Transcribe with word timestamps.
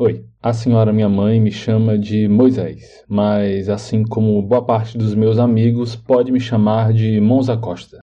Oi, 0.00 0.24
a 0.40 0.52
senhora 0.52 0.92
minha 0.92 1.08
mãe 1.08 1.40
me 1.40 1.50
chama 1.50 1.98
de 1.98 2.28
Moisés, 2.28 3.02
mas 3.08 3.68
assim 3.68 4.04
como 4.04 4.40
boa 4.40 4.64
parte 4.64 4.96
dos 4.96 5.12
meus 5.12 5.40
amigos, 5.40 5.96
pode 5.96 6.30
me 6.30 6.38
chamar 6.38 6.92
de 6.92 7.20
Monza 7.20 7.56
Costa. 7.56 7.98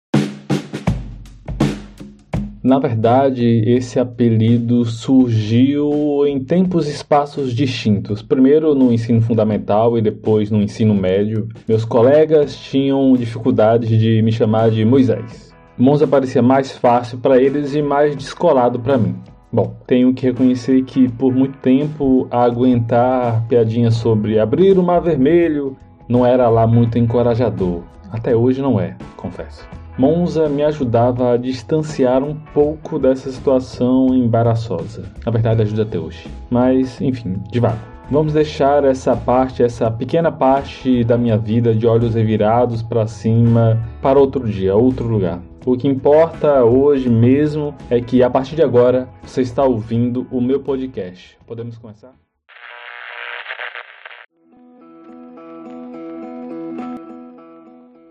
Na 2.60 2.80
verdade, 2.80 3.62
esse 3.64 4.00
apelido 4.00 4.84
surgiu 4.84 6.26
em 6.26 6.42
tempos 6.42 6.88
e 6.88 6.90
espaços 6.90 7.54
distintos. 7.54 8.22
Primeiro 8.22 8.74
no 8.74 8.92
ensino 8.92 9.20
fundamental 9.20 9.96
e 9.96 10.02
depois 10.02 10.50
no 10.50 10.60
ensino 10.60 10.96
médio. 10.96 11.48
Meus 11.68 11.84
colegas 11.84 12.56
tinham 12.56 13.16
dificuldade 13.16 13.96
de 13.96 14.20
me 14.20 14.32
chamar 14.32 14.68
de 14.72 14.84
Moisés. 14.84 15.54
Monza 15.78 16.08
parecia 16.08 16.42
mais 16.42 16.72
fácil 16.72 17.18
para 17.18 17.40
eles 17.40 17.72
e 17.72 17.80
mais 17.80 18.16
descolado 18.16 18.80
para 18.80 18.98
mim. 18.98 19.14
Bom, 19.54 19.72
tenho 19.86 20.12
que 20.12 20.26
reconhecer 20.26 20.82
que 20.82 21.08
por 21.08 21.32
muito 21.32 21.56
tempo 21.58 22.26
aguentar 22.28 23.46
piadinhas 23.46 23.94
sobre 23.94 24.40
abrir 24.40 24.76
o 24.76 24.82
mar 24.82 24.98
vermelho 24.98 25.76
não 26.08 26.26
era 26.26 26.48
lá 26.48 26.66
muito 26.66 26.98
encorajador. 26.98 27.82
Até 28.10 28.34
hoje 28.34 28.60
não 28.60 28.80
é, 28.80 28.96
confesso. 29.16 29.64
Monza 29.96 30.48
me 30.48 30.64
ajudava 30.64 31.34
a 31.34 31.36
distanciar 31.36 32.24
um 32.24 32.34
pouco 32.52 32.98
dessa 32.98 33.30
situação 33.30 34.12
embaraçosa. 34.12 35.04
Na 35.24 35.30
verdade, 35.30 35.62
ajuda 35.62 35.82
até 35.82 36.00
hoje. 36.00 36.26
Mas, 36.50 37.00
enfim, 37.00 37.36
devagar. 37.52 37.94
Vamos 38.10 38.32
deixar 38.32 38.84
essa 38.84 39.14
parte, 39.14 39.62
essa 39.62 39.88
pequena 39.88 40.32
parte 40.32 41.04
da 41.04 41.16
minha 41.16 41.38
vida 41.38 41.72
de 41.72 41.86
olhos 41.86 42.16
revirados 42.16 42.82
para 42.82 43.06
cima 43.06 43.80
para 44.02 44.18
outro 44.18 44.48
dia, 44.48 44.74
outro 44.74 45.06
lugar. 45.06 45.40
O 45.66 45.78
que 45.78 45.88
importa 45.88 46.62
hoje 46.62 47.08
mesmo 47.08 47.74
é 47.88 47.98
que 47.98 48.22
a 48.22 48.28
partir 48.28 48.54
de 48.54 48.62
agora 48.62 49.08
você 49.22 49.40
está 49.40 49.64
ouvindo 49.64 50.26
o 50.30 50.38
meu 50.38 50.60
podcast. 50.60 51.38
Podemos 51.46 51.78
começar? 51.78 52.12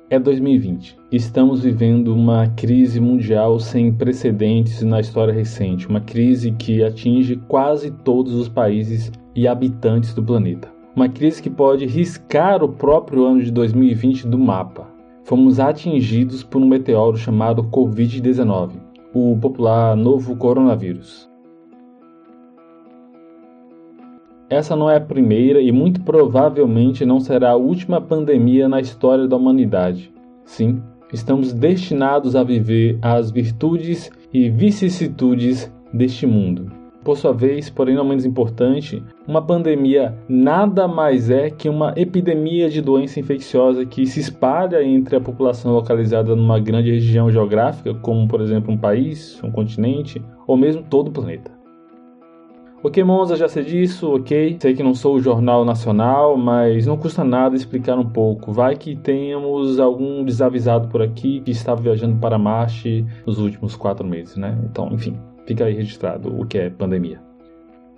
É 0.09 0.17
2020. 0.17 0.97
Estamos 1.11 1.61
vivendo 1.61 2.11
uma 2.15 2.47
crise 2.47 2.99
mundial 2.99 3.59
sem 3.59 3.93
precedentes 3.93 4.81
na 4.81 4.99
história 4.99 5.33
recente, 5.33 5.87
uma 5.87 6.01
crise 6.01 6.53
que 6.53 6.83
atinge 6.83 7.35
quase 7.47 7.91
todos 7.91 8.33
os 8.33 8.49
países 8.49 9.11
e 9.35 9.47
habitantes 9.47 10.15
do 10.15 10.23
planeta. 10.23 10.73
Uma 10.95 11.07
crise 11.07 11.39
que 11.39 11.51
pode 11.51 11.85
riscar 11.85 12.63
o 12.63 12.69
próprio 12.69 13.25
ano 13.25 13.43
de 13.43 13.51
2020 13.51 14.27
do 14.27 14.39
mapa 14.39 14.92
fomos 15.23 15.59
atingidos 15.59 16.43
por 16.43 16.61
um 16.61 16.67
meteoro 16.67 17.17
chamado 17.17 17.63
Covid-19, 17.63 18.71
o 19.13 19.37
popular 19.39 19.95
novo 19.95 20.35
coronavírus. 20.35 21.29
Essa 24.49 24.75
não 24.75 24.89
é 24.89 24.97
a 24.97 25.01
primeira 25.01 25.61
e 25.61 25.71
muito 25.71 26.01
provavelmente 26.01 27.05
não 27.05 27.19
será 27.19 27.51
a 27.51 27.55
última 27.55 27.99
pandemia 27.99 28.67
na 28.67 28.79
história 28.79 29.27
da 29.27 29.35
humanidade. 29.35 30.13
Sim, 30.45 30.81
estamos 31.11 31.53
destinados 31.53 32.35
a 32.35 32.43
viver 32.43 32.99
as 33.01 33.31
virtudes 33.31 34.11
e 34.31 34.49
vicissitudes 34.49 35.73
deste 35.91 36.27
mundo. 36.27 36.82
Por 37.03 37.17
sua 37.17 37.33
vez, 37.33 37.69
porém 37.69 37.95
não 37.95 38.05
menos 38.05 38.25
importante, 38.25 39.03
uma 39.27 39.41
pandemia 39.41 40.15
nada 40.27 40.87
mais 40.87 41.29
é 41.29 41.49
que 41.49 41.67
uma 41.67 41.93
epidemia 41.97 42.69
de 42.69 42.81
doença 42.81 43.19
infecciosa 43.19 43.85
que 43.85 44.05
se 44.05 44.21
espalha 44.21 44.81
entre 44.83 45.17
a 45.17 45.21
população 45.21 45.73
localizada 45.73 46.35
numa 46.35 46.59
grande 46.59 46.91
região 46.91 47.29
geográfica, 47.29 47.93
como 47.95 48.27
por 48.27 48.39
exemplo 48.39 48.73
um 48.73 48.77
país, 48.77 49.41
um 49.43 49.51
continente 49.51 50.21
ou 50.47 50.55
mesmo 50.55 50.81
todo 50.83 51.09
o 51.09 51.11
planeta. 51.11 51.51
Ok, 52.85 53.01
Monza, 53.01 53.37
já 53.37 53.47
sei 53.47 53.63
disso, 53.63 54.13
ok. 54.13 54.57
Sei 54.59 54.73
que 54.73 54.83
não 54.83 54.93
sou 54.93 55.15
o 55.15 55.19
Jornal 55.21 55.63
Nacional, 55.63 56.35
mas 56.35 56.85
não 56.85 56.97
custa 56.97 57.23
nada 57.23 57.55
explicar 57.55 57.97
um 57.97 58.09
pouco. 58.09 58.51
Vai 58.51 58.75
que 58.75 58.93
tenhamos 58.93 59.79
algum 59.79 60.21
desavisado 60.25 60.89
por 60.89 61.01
aqui 61.01 61.39
que 61.39 61.51
estava 61.51 61.81
viajando 61.81 62.17
para 62.17 62.37
Marte 62.37 63.05
nos 63.25 63.39
últimos 63.39 63.77
quatro 63.77 64.05
meses, 64.05 64.35
né? 64.35 64.57
Então, 64.69 64.89
enfim. 64.91 65.17
Fica 65.45 65.65
aí 65.65 65.73
registrado 65.73 66.39
o 66.39 66.45
que 66.45 66.57
é 66.57 66.69
pandemia. 66.69 67.21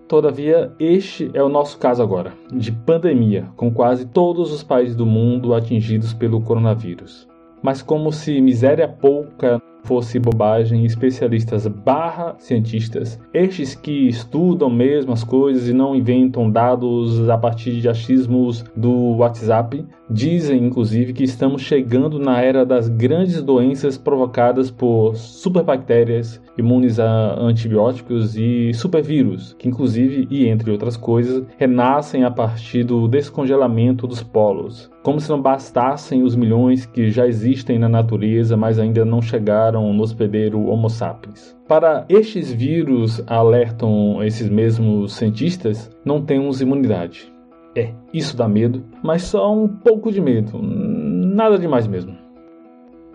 Todavia, 0.08 0.72
este 0.80 1.32
é 1.34 1.42
o 1.42 1.50
nosso 1.50 1.80
caso 1.80 2.02
agora, 2.04 2.34
de 2.52 2.72
pandemia, 2.72 3.48
com 3.56 3.72
quase 3.72 4.06
todos 4.06 4.52
os 4.52 4.62
países 4.62 4.96
do 4.96 5.06
mundo 5.06 5.54
atingidos 5.54 6.14
pelo 6.14 6.42
coronavírus. 6.42 7.28
Mas 7.62 7.82
como 7.82 8.12
se 8.12 8.40
miséria 8.40 8.88
pouca 8.88 9.60
fosse 9.86 10.20
bobagem, 10.20 10.86
especialistas 10.86 11.68
barra 11.68 12.36
cientistas, 12.40 13.20
estes 13.34 13.76
que 13.76 14.08
estudam 14.08 14.70
mesmo 14.70 15.14
as 15.14 15.24
coisas 15.24 15.70
e 15.70 15.74
não 15.74 15.96
inventam 15.96 16.50
dados 16.50 17.30
a 17.30 17.38
partir 17.38 17.80
de 17.80 17.88
achismos 17.88 18.66
do 18.76 19.16
WhatsApp, 19.18 19.86
dizem 20.10 20.66
inclusive 20.66 21.14
que 21.14 21.24
estamos 21.24 21.62
chegando 21.62 22.20
na 22.20 22.42
era 22.42 22.66
das 22.66 22.90
grandes 22.90 23.42
doenças 23.42 23.98
provocadas 23.98 24.70
por 24.70 25.16
superbactérias 25.16 26.42
imunes 26.58 27.00
a 27.00 27.36
antibióticos 27.40 28.36
e 28.38 28.74
supervírus, 28.74 29.56
que 29.60 29.68
inclusive 29.68 30.28
e 30.30 30.48
entre 30.48 30.72
outras 30.72 30.96
coisas, 30.96 31.44
renascem 31.58 32.24
a 32.24 32.32
partir 32.32 32.84
do 32.84 33.08
descongelamento 33.08 34.08
dos 34.08 34.24
polos. 34.24 34.90
Como 35.04 35.20
se 35.20 35.30
não 35.30 35.40
bastassem 35.40 36.24
os 36.24 36.36
milhões 36.36 36.86
que 36.86 37.12
já 37.12 37.28
existem 37.28 37.78
na 37.78 37.88
natureza, 37.88 38.58
mas 38.58 38.80
ainda 38.80 39.06
não 39.06 39.22
chegaram 39.22 39.75
no 39.82 40.04
hospedeiro 40.04 40.66
Homo 40.68 40.90
sapiens. 40.90 41.56
Para 41.68 42.06
estes 42.10 42.52
vírus, 42.52 43.24
alertam 43.28 44.24
esses 44.24 44.50
mesmos 44.50 45.14
cientistas, 45.14 45.90
não 46.04 46.22
temos 46.22 46.62
imunidade. 46.62 47.34
É, 47.76 47.94
isso 48.14 48.38
dá 48.38 48.48
medo, 48.48 48.84
mas 49.04 49.24
só 49.24 49.54
um 49.54 49.68
pouco 49.68 50.12
de 50.12 50.22
medo, 50.22 50.60
nada 50.62 51.58
demais 51.58 51.88
mesmo. 51.88 52.26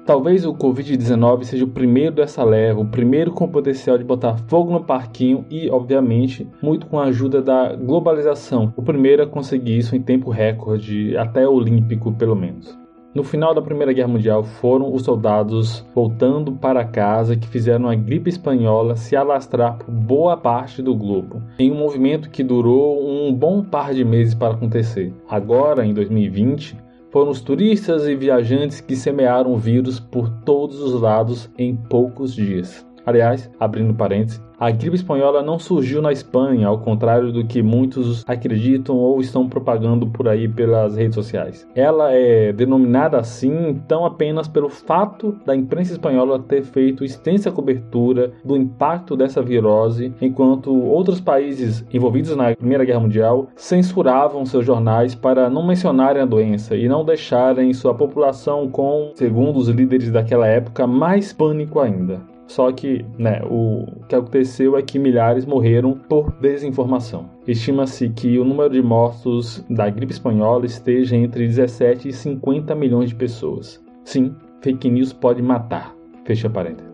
Talvez 0.05 0.45
o 0.45 0.55
Covid-19 0.55 1.45
seja 1.45 1.65
o 1.65 1.69
primeiro 1.69 2.17
dessa 2.17 2.43
leva, 2.43 2.81
o 2.81 2.89
primeiro 2.89 3.31
com 3.31 3.45
o 3.45 3.49
potencial 3.49 3.97
de 3.97 4.03
botar 4.03 4.37
fogo 4.49 4.73
no 4.73 4.83
parquinho 4.83 5.45
e, 5.51 5.71
obviamente, 5.71 6.49
muito 6.61 6.87
com 6.87 6.99
a 6.99 7.05
ajuda 7.05 7.41
da 7.41 7.77
globalização. 7.77 8.73
O 8.77 8.83
primeiro 8.83 9.23
a 9.23 9.27
conseguir 9.27 9.79
isso 9.79 9.95
em 9.95 10.03
tempo 10.03 10.31
recorde, 10.31 11.17
até 11.17 11.47
olímpico 11.47 12.13
pelo 12.13 12.35
menos. 12.35 12.80
No 13.13 13.25
final 13.25 13.53
da 13.53 13.61
Primeira 13.61 13.93
Guerra 13.93 14.07
Mundial, 14.07 14.45
foram 14.45 14.95
os 14.95 15.03
soldados 15.03 15.85
voltando 15.93 16.53
para 16.53 16.85
casa 16.85 17.35
que 17.35 17.49
fizeram 17.49 17.89
a 17.89 17.95
gripe 17.97 18.31
espanhola 18.31 18.95
se 18.95 19.17
alastrar 19.17 19.79
por 19.79 19.91
boa 19.91 20.37
parte 20.37 20.81
do 20.81 20.95
globo, 20.95 21.43
em 21.59 21.73
um 21.73 21.75
movimento 21.75 22.31
que 22.31 22.45
durou 22.45 23.05
um 23.05 23.35
bom 23.35 23.65
par 23.65 23.93
de 23.93 24.05
meses 24.05 24.33
para 24.33 24.55
acontecer. 24.55 25.13
Agora, 25.29 25.85
em 25.85 25.93
2020, 25.93 26.77
foram 27.11 27.33
os 27.33 27.41
turistas 27.41 28.07
e 28.07 28.15
viajantes 28.15 28.81
que 28.81 28.95
semearam 28.95 29.53
o 29.53 29.59
vírus 29.59 29.99
por 29.99 30.31
todos 30.45 30.81
os 30.81 31.01
lados 31.01 31.51
em 31.59 31.75
poucos 31.75 32.33
dias. 32.33 32.87
Aliás, 33.05 33.51
abrindo 33.59 33.95
parênteses, 33.95 34.43
a 34.61 34.71
gripe 34.71 34.95
espanhola 34.95 35.43
não 35.43 35.59
surgiu 35.59 36.03
na 36.03 36.13
Espanha, 36.13 36.69
ao 36.69 36.79
contrário 36.81 37.33
do 37.33 37.47
que 37.47 37.63
muitos 37.63 38.23
acreditam 38.29 38.95
ou 38.95 39.19
estão 39.19 39.49
propagando 39.49 40.07
por 40.07 40.29
aí 40.29 40.47
pelas 40.47 40.97
redes 40.97 41.15
sociais. 41.15 41.67
Ela 41.75 42.13
é 42.13 42.53
denominada 42.53 43.19
assim, 43.19 43.71
então, 43.71 44.05
apenas 44.05 44.49
pelo 44.49 44.69
fato 44.69 45.35
da 45.47 45.57
imprensa 45.57 45.93
espanhola 45.93 46.39
ter 46.39 46.63
feito 46.63 47.03
extensa 47.03 47.51
cobertura 47.51 48.33
do 48.45 48.55
impacto 48.55 49.17
dessa 49.17 49.41
virose, 49.41 50.13
enquanto 50.21 50.79
outros 50.79 51.23
países 51.23 51.83
envolvidos 51.91 52.37
na 52.37 52.55
Primeira 52.55 52.85
Guerra 52.85 53.01
Mundial 53.01 53.49
censuravam 53.57 54.45
seus 54.45 54.67
jornais 54.67 55.15
para 55.15 55.49
não 55.49 55.67
mencionarem 55.67 56.21
a 56.21 56.27
doença 56.27 56.77
e 56.77 56.87
não 56.87 57.03
deixarem 57.03 57.73
sua 57.73 57.95
população 57.95 58.69
com, 58.69 59.13
segundo 59.15 59.57
os 59.57 59.69
líderes 59.69 60.11
daquela 60.11 60.47
época, 60.47 60.87
mais 60.87 61.33
pânico 61.33 61.81
ainda. 61.81 62.21
Só 62.51 62.73
que 62.73 63.05
né, 63.17 63.41
o 63.49 63.87
que 64.09 64.15
aconteceu 64.17 64.77
é 64.77 64.83
que 64.83 64.99
milhares 64.99 65.47
morreram 65.47 65.93
por 65.93 66.33
desinformação. 66.41 67.31
Estima-se 67.47 68.09
que 68.09 68.41
o 68.41 68.45
número 68.45 68.71
de 68.71 68.83
mortos 68.83 69.65
da 69.71 69.89
gripe 69.89 70.13
espanhola 70.13 70.67
esteja 70.67 71.15
entre 71.15 71.47
17 71.47 72.09
e 72.09 72.13
50 72.13 72.75
milhões 72.75 73.11
de 73.11 73.15
pessoas. 73.15 73.81
Sim, 74.05 74.35
fake 74.63 74.91
news 74.91 75.13
pode 75.13 75.41
matar. 75.41 75.95
Fecha 76.25 76.51
parênteses. 76.51 76.90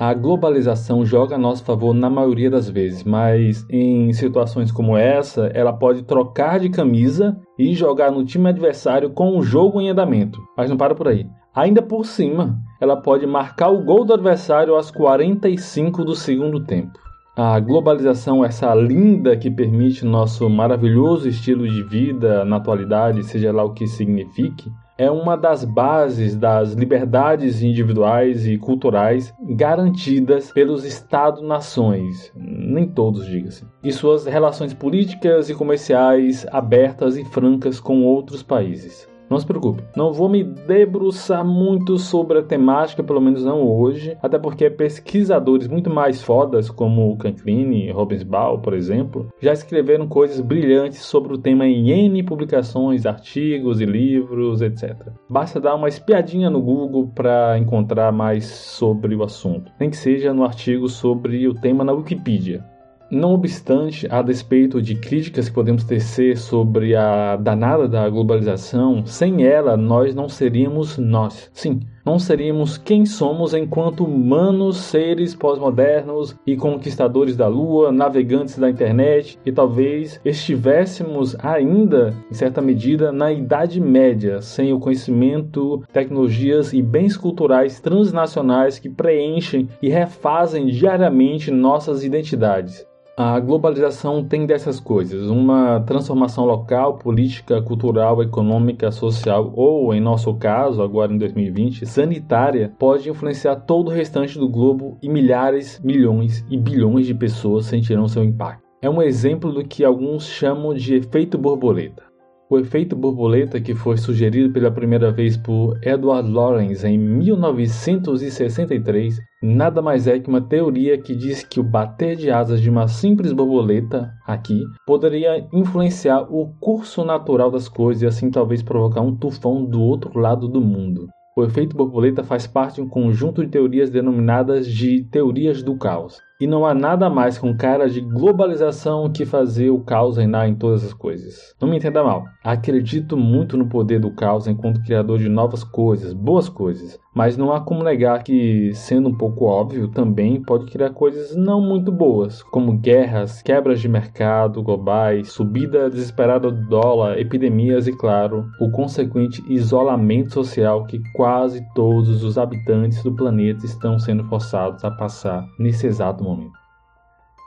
A 0.00 0.14
globalização 0.14 1.04
joga 1.04 1.34
a 1.34 1.38
nosso 1.38 1.62
favor 1.62 1.92
na 1.92 2.08
maioria 2.08 2.50
das 2.50 2.70
vezes, 2.70 3.04
mas 3.04 3.66
em 3.68 4.10
situações 4.14 4.72
como 4.72 4.96
essa, 4.96 5.48
ela 5.52 5.74
pode 5.74 6.04
trocar 6.04 6.58
de 6.58 6.70
camisa 6.70 7.36
e 7.58 7.74
jogar 7.74 8.10
no 8.10 8.24
time 8.24 8.48
adversário 8.48 9.10
com 9.10 9.36
o 9.36 9.42
jogo 9.42 9.78
em 9.78 9.90
andamento. 9.90 10.40
Mas 10.56 10.70
não 10.70 10.76
para 10.78 10.94
por 10.94 11.06
aí. 11.06 11.26
Ainda 11.54 11.82
por 11.82 12.06
cima, 12.06 12.58
ela 12.80 12.96
pode 12.96 13.26
marcar 13.26 13.68
o 13.68 13.84
gol 13.84 14.02
do 14.02 14.14
adversário 14.14 14.74
aos 14.74 14.90
45 14.90 16.02
do 16.02 16.16
segundo 16.16 16.64
tempo. 16.64 16.98
A 17.36 17.60
globalização, 17.60 18.42
essa 18.42 18.74
linda 18.74 19.36
que 19.36 19.50
permite 19.50 20.06
nosso 20.06 20.48
maravilhoso 20.48 21.28
estilo 21.28 21.68
de 21.68 21.82
vida 21.82 22.42
na 22.46 22.56
atualidade, 22.56 23.22
seja 23.22 23.52
lá 23.52 23.64
o 23.64 23.74
que 23.74 23.86
signifique, 23.86 24.72
é 25.00 25.10
uma 25.10 25.34
das 25.34 25.64
bases 25.64 26.36
das 26.36 26.74
liberdades 26.74 27.62
individuais 27.62 28.46
e 28.46 28.58
culturais 28.58 29.32
garantidas 29.56 30.52
pelos 30.52 30.84
Estados-nações, 30.84 32.30
nem 32.36 32.86
todos, 32.86 33.24
diga-se, 33.24 33.64
e 33.82 33.90
suas 33.92 34.26
relações 34.26 34.74
políticas 34.74 35.48
e 35.48 35.54
comerciais 35.54 36.46
abertas 36.52 37.16
e 37.16 37.24
francas 37.24 37.80
com 37.80 38.04
outros 38.04 38.42
países. 38.42 39.09
Não 39.30 39.38
se 39.38 39.46
preocupe, 39.46 39.84
não 39.96 40.12
vou 40.12 40.28
me 40.28 40.42
debruçar 40.42 41.44
muito 41.44 41.96
sobre 41.98 42.38
a 42.38 42.42
temática, 42.42 43.00
pelo 43.04 43.20
menos 43.20 43.44
não 43.44 43.62
hoje, 43.62 44.16
até 44.20 44.36
porque 44.36 44.68
pesquisadores 44.68 45.68
muito 45.68 45.88
mais 45.88 46.20
fodas, 46.20 46.68
como 46.68 47.16
Cancrini 47.16 47.86
e 47.86 47.92
Robensbau, 47.92 48.58
por 48.58 48.74
exemplo, 48.74 49.28
já 49.40 49.52
escreveram 49.52 50.08
coisas 50.08 50.40
brilhantes 50.40 50.98
sobre 51.02 51.32
o 51.32 51.38
tema 51.38 51.64
em 51.64 51.90
N 51.90 52.24
publicações, 52.24 53.06
artigos 53.06 53.80
e 53.80 53.84
livros, 53.84 54.62
etc. 54.62 54.96
Basta 55.28 55.60
dar 55.60 55.76
uma 55.76 55.88
espiadinha 55.88 56.50
no 56.50 56.60
Google 56.60 57.06
para 57.14 57.56
encontrar 57.56 58.10
mais 58.10 58.46
sobre 58.46 59.14
o 59.14 59.22
assunto, 59.22 59.70
nem 59.78 59.90
que 59.90 59.96
seja 59.96 60.34
no 60.34 60.42
artigo 60.42 60.88
sobre 60.88 61.46
o 61.46 61.54
tema 61.54 61.84
na 61.84 61.92
Wikipedia. 61.92 62.64
Não 63.10 63.34
obstante, 63.34 64.06
a 64.08 64.22
despeito 64.22 64.80
de 64.80 64.94
críticas 64.94 65.48
que 65.48 65.54
podemos 65.54 65.82
tecer 65.82 66.36
sobre 66.38 66.94
a 66.94 67.34
danada 67.34 67.88
da 67.88 68.08
globalização, 68.08 69.04
sem 69.04 69.42
ela 69.42 69.76
nós 69.76 70.14
não 70.14 70.28
seríamos 70.28 70.96
nós. 70.96 71.50
Sim, 71.52 71.80
não 72.06 72.20
seríamos 72.20 72.78
quem 72.78 73.04
somos 73.04 73.52
enquanto 73.52 74.04
humanos, 74.04 74.76
seres 74.76 75.34
pós-modernos 75.34 76.36
e 76.46 76.56
conquistadores 76.56 77.36
da 77.36 77.48
lua, 77.48 77.90
navegantes 77.90 78.56
da 78.56 78.70
internet 78.70 79.36
e 79.44 79.50
talvez 79.50 80.20
estivéssemos 80.24 81.36
ainda, 81.40 82.14
em 82.30 82.34
certa 82.34 82.62
medida, 82.62 83.10
na 83.10 83.32
Idade 83.32 83.80
Média, 83.80 84.40
sem 84.40 84.72
o 84.72 84.78
conhecimento, 84.78 85.82
tecnologias 85.92 86.72
e 86.72 86.80
bens 86.80 87.16
culturais 87.16 87.80
transnacionais 87.80 88.78
que 88.78 88.88
preenchem 88.88 89.68
e 89.82 89.88
refazem 89.88 90.66
diariamente 90.66 91.50
nossas 91.50 92.04
identidades. 92.04 92.88
A 93.16 93.38
globalização 93.38 94.24
tem 94.24 94.46
dessas 94.46 94.80
coisas, 94.80 95.28
uma 95.28 95.80
transformação 95.80 96.44
local, 96.44 96.96
política, 96.96 97.60
cultural, 97.60 98.22
econômica, 98.22 98.90
social 98.90 99.52
ou, 99.54 99.92
em 99.94 100.00
nosso 100.00 100.32
caso, 100.34 100.82
agora 100.82 101.12
em 101.12 101.18
2020, 101.18 101.84
sanitária, 101.86 102.72
pode 102.78 103.10
influenciar 103.10 103.56
todo 103.56 103.88
o 103.88 103.94
restante 103.94 104.38
do 104.38 104.48
globo 104.48 104.96
e 105.02 105.08
milhares, 105.08 105.80
milhões 105.84 106.44
e 106.48 106.56
bilhões 106.56 107.06
de 107.06 107.14
pessoas 107.14 107.66
sentirão 107.66 108.08
seu 108.08 108.24
impacto. 108.24 108.62
É 108.80 108.88
um 108.88 109.02
exemplo 109.02 109.52
do 109.52 109.62
que 109.62 109.84
alguns 109.84 110.26
chamam 110.26 110.72
de 110.72 110.94
efeito 110.94 111.36
borboleta. 111.36 112.09
O 112.50 112.58
efeito 112.58 112.94
borboleta, 112.96 113.60
que 113.60 113.76
foi 113.76 113.96
sugerido 113.96 114.52
pela 114.52 114.72
primeira 114.72 115.12
vez 115.12 115.36
por 115.36 115.78
Edward 115.84 116.28
Lorenz 116.28 116.82
em 116.82 116.98
1963, 116.98 119.20
nada 119.40 119.80
mais 119.80 120.08
é 120.08 120.18
que 120.18 120.28
uma 120.28 120.40
teoria 120.40 120.98
que 120.98 121.14
diz 121.14 121.44
que 121.44 121.60
o 121.60 121.62
bater 121.62 122.16
de 122.16 122.28
asas 122.28 122.60
de 122.60 122.68
uma 122.68 122.88
simples 122.88 123.32
borboleta, 123.32 124.12
aqui, 124.26 124.64
poderia 124.84 125.46
influenciar 125.52 126.22
o 126.22 126.48
curso 126.58 127.04
natural 127.04 127.52
das 127.52 127.68
coisas 127.68 128.02
e 128.02 128.06
assim 128.06 128.32
talvez 128.32 128.64
provocar 128.64 129.00
um 129.00 129.14
tufão 129.14 129.64
do 129.64 129.80
outro 129.80 130.18
lado 130.18 130.48
do 130.48 130.60
mundo. 130.60 131.06
O 131.36 131.44
efeito 131.44 131.76
borboleta 131.76 132.24
faz 132.24 132.48
parte 132.48 132.74
de 132.74 132.82
um 132.82 132.88
conjunto 132.88 133.44
de 133.44 133.50
teorias 133.52 133.90
denominadas 133.90 134.66
de 134.66 135.04
teorias 135.04 135.62
do 135.62 135.76
caos. 135.76 136.20
E 136.40 136.46
não 136.46 136.64
há 136.64 136.72
nada 136.72 137.10
mais 137.10 137.36
com 137.36 137.54
cara 137.54 137.86
de 137.86 138.00
globalização 138.00 139.10
que 139.12 139.26
fazer 139.26 139.68
o 139.68 139.80
caos 139.80 140.16
reinar 140.16 140.48
em 140.48 140.54
todas 140.54 140.82
as 140.82 140.94
coisas. 140.94 141.54
Não 141.60 141.68
me 141.68 141.76
entenda 141.76 142.02
mal. 142.02 142.24
Acredito 142.42 143.14
muito 143.14 143.58
no 143.58 143.66
poder 143.66 144.00
do 144.00 144.10
caos 144.10 144.46
enquanto 144.46 144.82
criador 144.82 145.18
de 145.18 145.28
novas 145.28 145.62
coisas, 145.62 146.14
boas 146.14 146.48
coisas. 146.48 146.98
Mas 147.14 147.36
não 147.36 147.52
há 147.52 147.60
como 147.60 147.82
negar 147.82 148.22
que, 148.22 148.72
sendo 148.72 149.08
um 149.08 149.14
pouco 149.14 149.44
óbvio, 149.44 149.88
também 149.88 150.40
pode 150.40 150.66
criar 150.70 150.90
coisas 150.90 151.36
não 151.36 151.60
muito 151.60 151.90
boas, 151.90 152.40
como 152.44 152.78
guerras, 152.78 153.42
quebras 153.42 153.80
de 153.80 153.88
mercado 153.88 154.62
globais, 154.62 155.32
subida 155.32 155.90
desesperada 155.90 156.50
do 156.50 156.68
dólar, 156.68 157.18
epidemias 157.18 157.88
e, 157.88 157.92
claro, 157.92 158.46
o 158.60 158.70
consequente 158.70 159.42
isolamento 159.52 160.32
social 160.32 160.86
que 160.86 161.00
quase 161.12 161.60
todos 161.74 162.22
os 162.22 162.38
habitantes 162.38 163.02
do 163.02 163.12
planeta 163.12 163.66
estão 163.66 163.98
sendo 163.98 164.24
forçados 164.24 164.84
a 164.84 164.90
passar 164.90 165.44
nesse 165.58 165.88
exato 165.88 166.22
momento 166.22 166.29
momento. 166.30 166.58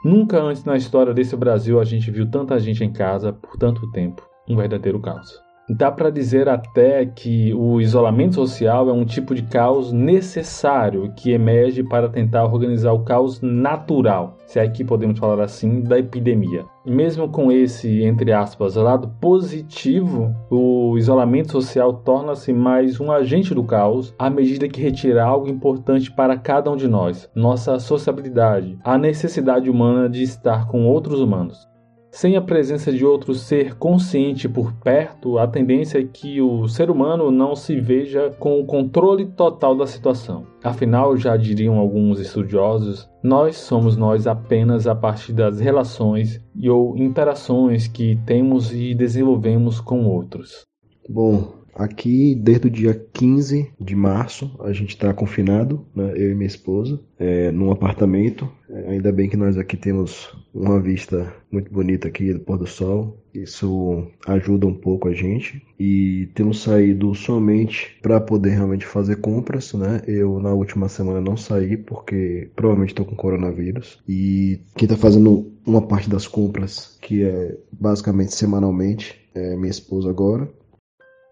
Nunca 0.04 0.40
antes 0.40 0.64
na 0.64 0.76
história 0.76 1.14
desse 1.14 1.36
Brasil 1.36 1.80
a 1.80 1.84
gente 1.84 2.10
viu 2.10 2.30
tanta 2.30 2.58
gente 2.58 2.84
em 2.84 2.92
casa 2.92 3.32
por 3.32 3.56
tanto 3.56 3.90
tempo. 3.90 4.22
Um 4.48 4.56
verdadeiro 4.56 5.00
caos. 5.00 5.43
Dá 5.68 5.90
para 5.90 6.10
dizer 6.10 6.46
até 6.46 7.06
que 7.06 7.54
o 7.54 7.80
isolamento 7.80 8.34
social 8.34 8.90
é 8.90 8.92
um 8.92 9.04
tipo 9.04 9.34
de 9.34 9.42
caos 9.44 9.92
necessário 9.92 11.10
que 11.16 11.32
emerge 11.32 11.82
para 11.82 12.06
tentar 12.06 12.44
organizar 12.44 12.92
o 12.92 13.02
caos 13.02 13.40
natural, 13.40 14.36
se 14.44 14.58
é 14.58 14.68
que 14.68 14.84
podemos 14.84 15.18
falar 15.18 15.42
assim, 15.42 15.80
da 15.80 15.98
epidemia. 15.98 16.66
Mesmo 16.84 17.30
com 17.30 17.50
esse, 17.50 18.02
entre 18.02 18.30
aspas, 18.30 18.74
lado 18.74 19.08
positivo, 19.18 20.34
o 20.50 20.98
isolamento 20.98 21.52
social 21.52 21.94
torna-se 21.94 22.52
mais 22.52 23.00
um 23.00 23.10
agente 23.10 23.54
do 23.54 23.64
caos 23.64 24.14
à 24.18 24.28
medida 24.28 24.68
que 24.68 24.82
retira 24.82 25.24
algo 25.24 25.48
importante 25.48 26.12
para 26.12 26.36
cada 26.36 26.70
um 26.70 26.76
de 26.76 26.86
nós, 26.86 27.30
nossa 27.34 27.78
sociabilidade, 27.78 28.78
a 28.84 28.98
necessidade 28.98 29.70
humana 29.70 30.10
de 30.10 30.22
estar 30.22 30.66
com 30.68 30.84
outros 30.84 31.20
humanos. 31.20 31.66
Sem 32.14 32.36
a 32.36 32.40
presença 32.40 32.92
de 32.92 33.04
outro 33.04 33.34
ser 33.34 33.74
consciente 33.74 34.48
por 34.48 34.72
perto, 34.72 35.36
a 35.36 35.48
tendência 35.48 35.98
é 35.98 36.04
que 36.04 36.40
o 36.40 36.68
ser 36.68 36.88
humano 36.88 37.28
não 37.28 37.56
se 37.56 37.80
veja 37.80 38.30
com 38.38 38.60
o 38.60 38.64
controle 38.64 39.26
total 39.26 39.74
da 39.74 39.84
situação. 39.84 40.46
Afinal, 40.62 41.16
já 41.16 41.36
diriam 41.36 41.76
alguns 41.76 42.20
estudiosos, 42.20 43.10
nós 43.20 43.56
somos 43.56 43.96
nós 43.96 44.28
apenas 44.28 44.86
a 44.86 44.94
partir 44.94 45.32
das 45.32 45.58
relações 45.58 46.40
e 46.54 46.70
ou 46.70 46.96
interações 46.96 47.88
que 47.88 48.16
temos 48.24 48.72
e 48.72 48.94
desenvolvemos 48.94 49.80
com 49.80 50.06
outros. 50.06 50.62
Bom, 51.08 51.63
Aqui, 51.74 52.34
desde 52.34 52.68
o 52.68 52.70
dia 52.70 52.94
15 53.12 53.72
de 53.80 53.96
março, 53.96 54.50
a 54.60 54.72
gente 54.72 54.90
está 54.90 55.12
confinado, 55.12 55.84
né, 55.94 56.12
eu 56.16 56.30
e 56.30 56.34
minha 56.34 56.46
esposa, 56.46 57.00
é, 57.18 57.50
num 57.50 57.70
apartamento. 57.70 58.48
É, 58.68 58.92
ainda 58.92 59.10
bem 59.12 59.28
que 59.28 59.36
nós 59.36 59.58
aqui 59.58 59.76
temos 59.76 60.34
uma 60.54 60.80
vista 60.80 61.32
muito 61.50 61.72
bonita 61.72 62.08
aqui 62.08 62.32
do 62.32 62.40
pôr 62.40 62.58
do 62.58 62.66
sol. 62.66 63.18
Isso 63.34 64.06
ajuda 64.26 64.66
um 64.66 64.74
pouco 64.74 65.08
a 65.08 65.12
gente. 65.12 65.62
E 65.78 66.28
temos 66.34 66.62
saído 66.62 67.14
somente 67.14 67.96
para 68.00 68.20
poder 68.20 68.50
realmente 68.50 68.86
fazer 68.86 69.16
compras, 69.16 69.72
né? 69.74 70.00
Eu 70.06 70.38
na 70.40 70.52
última 70.52 70.88
semana 70.88 71.20
não 71.20 71.36
saí 71.36 71.76
porque 71.76 72.48
provavelmente 72.54 72.90
estou 72.90 73.04
com 73.04 73.16
coronavírus. 73.16 73.98
E 74.08 74.60
quem 74.76 74.86
está 74.86 74.96
fazendo 74.96 75.52
uma 75.66 75.82
parte 75.82 76.08
das 76.08 76.28
compras, 76.28 76.96
que 77.00 77.24
é 77.24 77.56
basicamente 77.72 78.34
semanalmente, 78.34 79.20
é 79.34 79.56
minha 79.56 79.70
esposa 79.70 80.08
agora. 80.08 80.48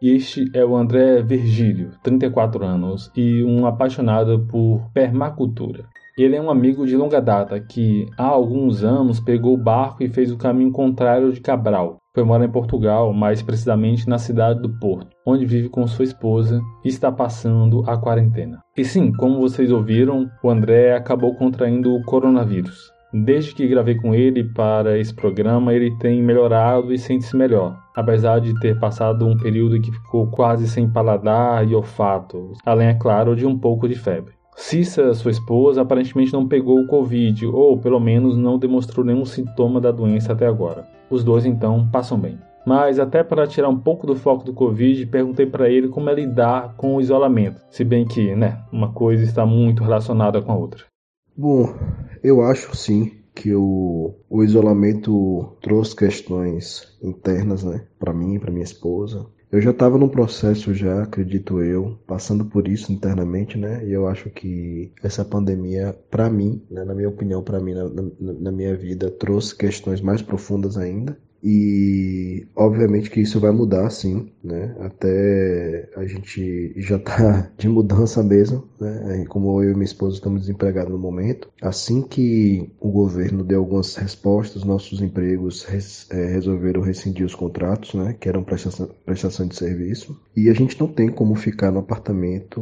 Este 0.02 0.50
é 0.52 0.64
o 0.64 0.74
André 0.74 1.22
Virgílio, 1.22 1.92
34 2.02 2.64
anos 2.64 3.08
e 3.16 3.44
um 3.44 3.66
apaixonado 3.66 4.44
por 4.50 4.90
permacultura. 4.92 5.84
Ele 6.18 6.34
é 6.34 6.42
um 6.42 6.50
amigo 6.50 6.84
de 6.84 6.96
longa 6.96 7.22
data 7.22 7.60
que, 7.60 8.08
há 8.18 8.26
alguns 8.26 8.82
anos, 8.82 9.20
pegou 9.20 9.54
o 9.54 9.62
barco 9.62 10.02
e 10.02 10.08
fez 10.08 10.32
o 10.32 10.36
caminho 10.36 10.72
contrário 10.72 11.32
de 11.32 11.40
Cabral. 11.40 11.98
Foi 12.12 12.24
morar 12.24 12.44
em 12.44 12.50
Portugal, 12.50 13.12
mais 13.12 13.42
precisamente 13.42 14.08
na 14.08 14.18
cidade 14.18 14.60
do 14.60 14.76
Porto, 14.80 15.16
onde 15.24 15.46
vive 15.46 15.68
com 15.68 15.86
sua 15.86 16.04
esposa 16.04 16.60
e 16.84 16.88
está 16.88 17.12
passando 17.12 17.88
a 17.88 17.96
quarentena. 17.96 18.60
E 18.76 18.84
sim, 18.84 19.12
como 19.12 19.38
vocês 19.40 19.70
ouviram, 19.70 20.28
o 20.42 20.50
André 20.50 20.96
acabou 20.96 21.36
contraindo 21.36 21.94
o 21.94 22.02
coronavírus. 22.02 22.91
Desde 23.12 23.54
que 23.54 23.68
gravei 23.68 23.94
com 23.94 24.14
ele 24.14 24.42
para 24.42 24.98
esse 24.98 25.12
programa, 25.12 25.74
ele 25.74 25.94
tem 25.98 26.22
melhorado 26.22 26.94
e 26.94 26.98
sente-se 26.98 27.36
melhor, 27.36 27.78
apesar 27.94 28.40
de 28.40 28.58
ter 28.58 28.78
passado 28.80 29.26
um 29.26 29.36
período 29.36 29.78
que 29.78 29.92
ficou 29.92 30.26
quase 30.28 30.66
sem 30.66 30.88
paladar 30.88 31.68
e 31.68 31.74
olfato, 31.74 32.52
além, 32.64 32.88
é 32.88 32.94
claro, 32.94 33.36
de 33.36 33.46
um 33.46 33.58
pouco 33.58 33.86
de 33.86 33.96
febre. 33.96 34.32
Cissa, 34.56 35.12
sua 35.12 35.30
esposa, 35.30 35.82
aparentemente 35.82 36.32
não 36.32 36.48
pegou 36.48 36.78
o 36.78 36.86
Covid, 36.86 37.46
ou 37.46 37.78
pelo 37.78 38.00
menos 38.00 38.36
não 38.36 38.58
demonstrou 38.58 39.04
nenhum 39.04 39.26
sintoma 39.26 39.78
da 39.78 39.90
doença 39.90 40.32
até 40.32 40.46
agora. 40.46 40.86
Os 41.10 41.22
dois 41.22 41.44
então 41.44 41.86
passam 41.90 42.18
bem. 42.18 42.38
Mas 42.64 42.98
até 42.98 43.24
para 43.24 43.46
tirar 43.46 43.68
um 43.68 43.78
pouco 43.78 44.06
do 44.06 44.14
foco 44.14 44.44
do 44.44 44.54
Covid, 44.54 45.04
perguntei 45.06 45.46
para 45.46 45.68
ele 45.68 45.88
como 45.88 46.08
é 46.08 46.14
lidar 46.14 46.74
com 46.76 46.96
o 46.96 47.00
isolamento, 47.00 47.60
se 47.68 47.84
bem 47.84 48.06
que, 48.06 48.34
né, 48.36 48.58
uma 48.72 48.92
coisa 48.92 49.24
está 49.24 49.44
muito 49.44 49.82
relacionada 49.82 50.40
com 50.40 50.52
a 50.52 50.56
outra. 50.56 50.91
Bom, 51.36 51.74
eu 52.22 52.42
acho 52.42 52.76
sim 52.76 53.12
que 53.34 53.54
o, 53.54 54.14
o 54.28 54.44
isolamento 54.44 55.56
trouxe 55.62 55.96
questões 55.96 56.96
internas, 57.02 57.64
né, 57.64 57.86
para 57.98 58.12
mim, 58.12 58.38
para 58.38 58.50
minha 58.50 58.64
esposa. 58.64 59.26
Eu 59.50 59.60
já 59.60 59.70
estava 59.70 59.98
num 59.98 60.08
processo 60.08 60.72
já, 60.72 61.02
acredito 61.02 61.60
eu, 61.62 61.98
passando 62.06 62.44
por 62.46 62.66
isso 62.66 62.90
internamente, 62.90 63.58
né? 63.58 63.86
E 63.86 63.92
eu 63.92 64.08
acho 64.08 64.30
que 64.30 64.90
essa 65.02 65.24
pandemia, 65.26 65.94
para 66.10 66.30
mim, 66.30 66.62
né, 66.70 66.84
na 66.84 66.94
minha 66.94 67.08
opinião, 67.08 67.42
para 67.42 67.60
mim, 67.60 67.74
na, 67.74 67.84
na, 67.84 68.02
na 68.18 68.52
minha 68.52 68.74
vida, 68.74 69.10
trouxe 69.10 69.54
questões 69.54 70.00
mais 70.00 70.22
profundas 70.22 70.78
ainda. 70.78 71.18
E 71.42 72.46
obviamente 72.54 73.10
que 73.10 73.20
isso 73.20 73.40
vai 73.40 73.50
mudar, 73.50 73.90
sim, 73.90 74.30
né? 74.44 74.76
Até 74.78 75.90
a 75.96 76.04
gente 76.04 76.72
já 76.76 76.98
tá 76.98 77.50
de 77.58 77.68
mudança 77.68 78.22
mesmo, 78.22 78.68
né? 78.80 79.24
Como 79.28 79.60
eu 79.62 79.72
e 79.72 79.74
minha 79.74 79.84
esposa 79.84 80.16
estamos 80.16 80.42
desempregados 80.42 80.92
no 80.92 80.98
momento. 80.98 81.50
Assim 81.60 82.02
que 82.02 82.70
o 82.80 82.90
governo 82.90 83.42
deu 83.42 83.58
algumas 83.58 83.96
respostas, 83.96 84.62
nossos 84.62 85.00
empregos 85.02 85.64
res, 85.64 86.06
é, 86.10 86.26
resolveram 86.26 86.80
rescindir 86.80 87.26
os 87.26 87.34
contratos, 87.34 87.94
né? 87.94 88.14
Que 88.20 88.28
eram 88.28 88.44
prestação, 88.44 88.88
prestação 89.04 89.46
de 89.48 89.56
serviço. 89.56 90.20
E 90.36 90.48
a 90.48 90.54
gente 90.54 90.78
não 90.78 90.86
tem 90.86 91.08
como 91.08 91.34
ficar 91.34 91.72
no 91.72 91.80
apartamento 91.80 92.60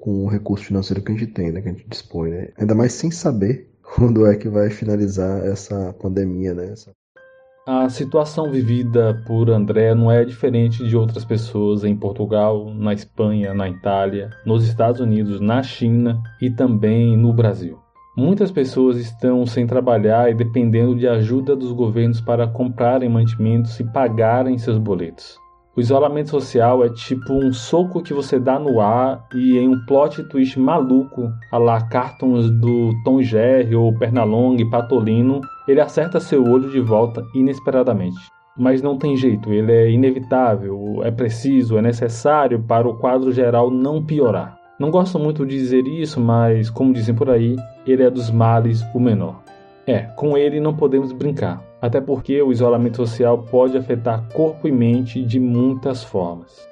com 0.00 0.24
o 0.24 0.28
recurso 0.28 0.64
financeiro 0.66 1.02
que 1.02 1.10
a 1.10 1.16
gente 1.16 1.32
tem, 1.32 1.50
né? 1.50 1.60
Que 1.60 1.68
a 1.68 1.72
gente 1.72 1.88
dispõe, 1.88 2.30
né? 2.30 2.48
Ainda 2.56 2.74
mais 2.76 2.92
sem 2.92 3.10
saber 3.10 3.68
quando 3.82 4.24
é 4.24 4.36
que 4.36 4.48
vai 4.48 4.70
finalizar 4.70 5.44
essa 5.44 5.92
pandemia, 5.94 6.54
né? 6.54 6.70
Essa 6.70 6.92
a 7.66 7.88
situação 7.88 8.50
vivida 8.50 9.22
por 9.26 9.48
André 9.48 9.94
não 9.94 10.10
é 10.10 10.22
diferente 10.22 10.86
de 10.86 10.94
outras 10.94 11.24
pessoas 11.24 11.82
em 11.82 11.96
Portugal, 11.96 12.70
na 12.74 12.92
Espanha, 12.92 13.54
na 13.54 13.68
Itália, 13.68 14.30
nos 14.44 14.66
Estados 14.66 15.00
Unidos, 15.00 15.40
na 15.40 15.62
China 15.62 16.22
e 16.42 16.50
também 16.50 17.16
no 17.16 17.32
Brasil. 17.32 17.78
Muitas 18.14 18.52
pessoas 18.52 18.98
estão 18.98 19.46
sem 19.46 19.66
trabalhar 19.66 20.30
e 20.30 20.34
dependendo 20.34 20.94
de 20.94 21.08
ajuda 21.08 21.56
dos 21.56 21.72
governos 21.72 22.20
para 22.20 22.46
comprarem 22.46 23.08
mantimentos 23.08 23.80
e 23.80 23.84
pagarem 23.84 24.58
seus 24.58 24.78
boletos. 24.78 25.38
O 25.76 25.80
isolamento 25.80 26.30
social 26.30 26.84
é 26.84 26.90
tipo 26.90 27.32
um 27.32 27.52
soco 27.52 28.00
que 28.00 28.14
você 28.14 28.38
dá 28.38 28.60
no 28.60 28.80
ar 28.80 29.26
e 29.34 29.58
em 29.58 29.68
um 29.68 29.84
plot 29.86 30.22
twist 30.28 30.60
maluco, 30.60 31.28
a 31.50 31.58
lá 31.58 31.80
cartons 31.88 32.48
do 32.48 32.92
Tom 33.04 33.20
Jerry 33.20 33.74
ou 33.74 33.92
Pernalonga 33.98 34.62
e 34.62 34.70
Patolino, 34.70 35.40
ele 35.66 35.80
acerta 35.80 36.20
seu 36.20 36.44
olho 36.44 36.70
de 36.70 36.80
volta 36.80 37.24
inesperadamente. 37.34 38.18
Mas 38.56 38.80
não 38.80 38.96
tem 38.96 39.16
jeito, 39.16 39.52
ele 39.52 39.72
é 39.72 39.90
inevitável, 39.90 41.00
é 41.02 41.10
preciso, 41.10 41.76
é 41.76 41.82
necessário 41.82 42.62
para 42.62 42.88
o 42.88 42.96
quadro 42.98 43.32
geral 43.32 43.70
não 43.70 44.04
piorar. 44.04 44.58
Não 44.78 44.90
gosto 44.90 45.18
muito 45.18 45.44
de 45.44 45.56
dizer 45.56 45.86
isso, 45.86 46.20
mas, 46.20 46.70
como 46.70 46.92
dizem 46.92 47.14
por 47.14 47.30
aí, 47.30 47.56
ele 47.86 48.02
é 48.02 48.10
dos 48.10 48.30
males 48.30 48.84
o 48.94 49.00
menor. 49.00 49.42
É, 49.86 50.02
com 50.16 50.36
ele 50.38 50.60
não 50.60 50.74
podemos 50.74 51.12
brincar 51.12 51.62
até 51.84 52.00
porque 52.00 52.40
o 52.40 52.50
isolamento 52.50 52.96
social 52.96 53.42
pode 53.42 53.76
afetar 53.76 54.26
corpo 54.32 54.66
e 54.66 54.72
mente 54.72 55.22
de 55.22 55.38
muitas 55.38 56.02
formas. 56.02 56.66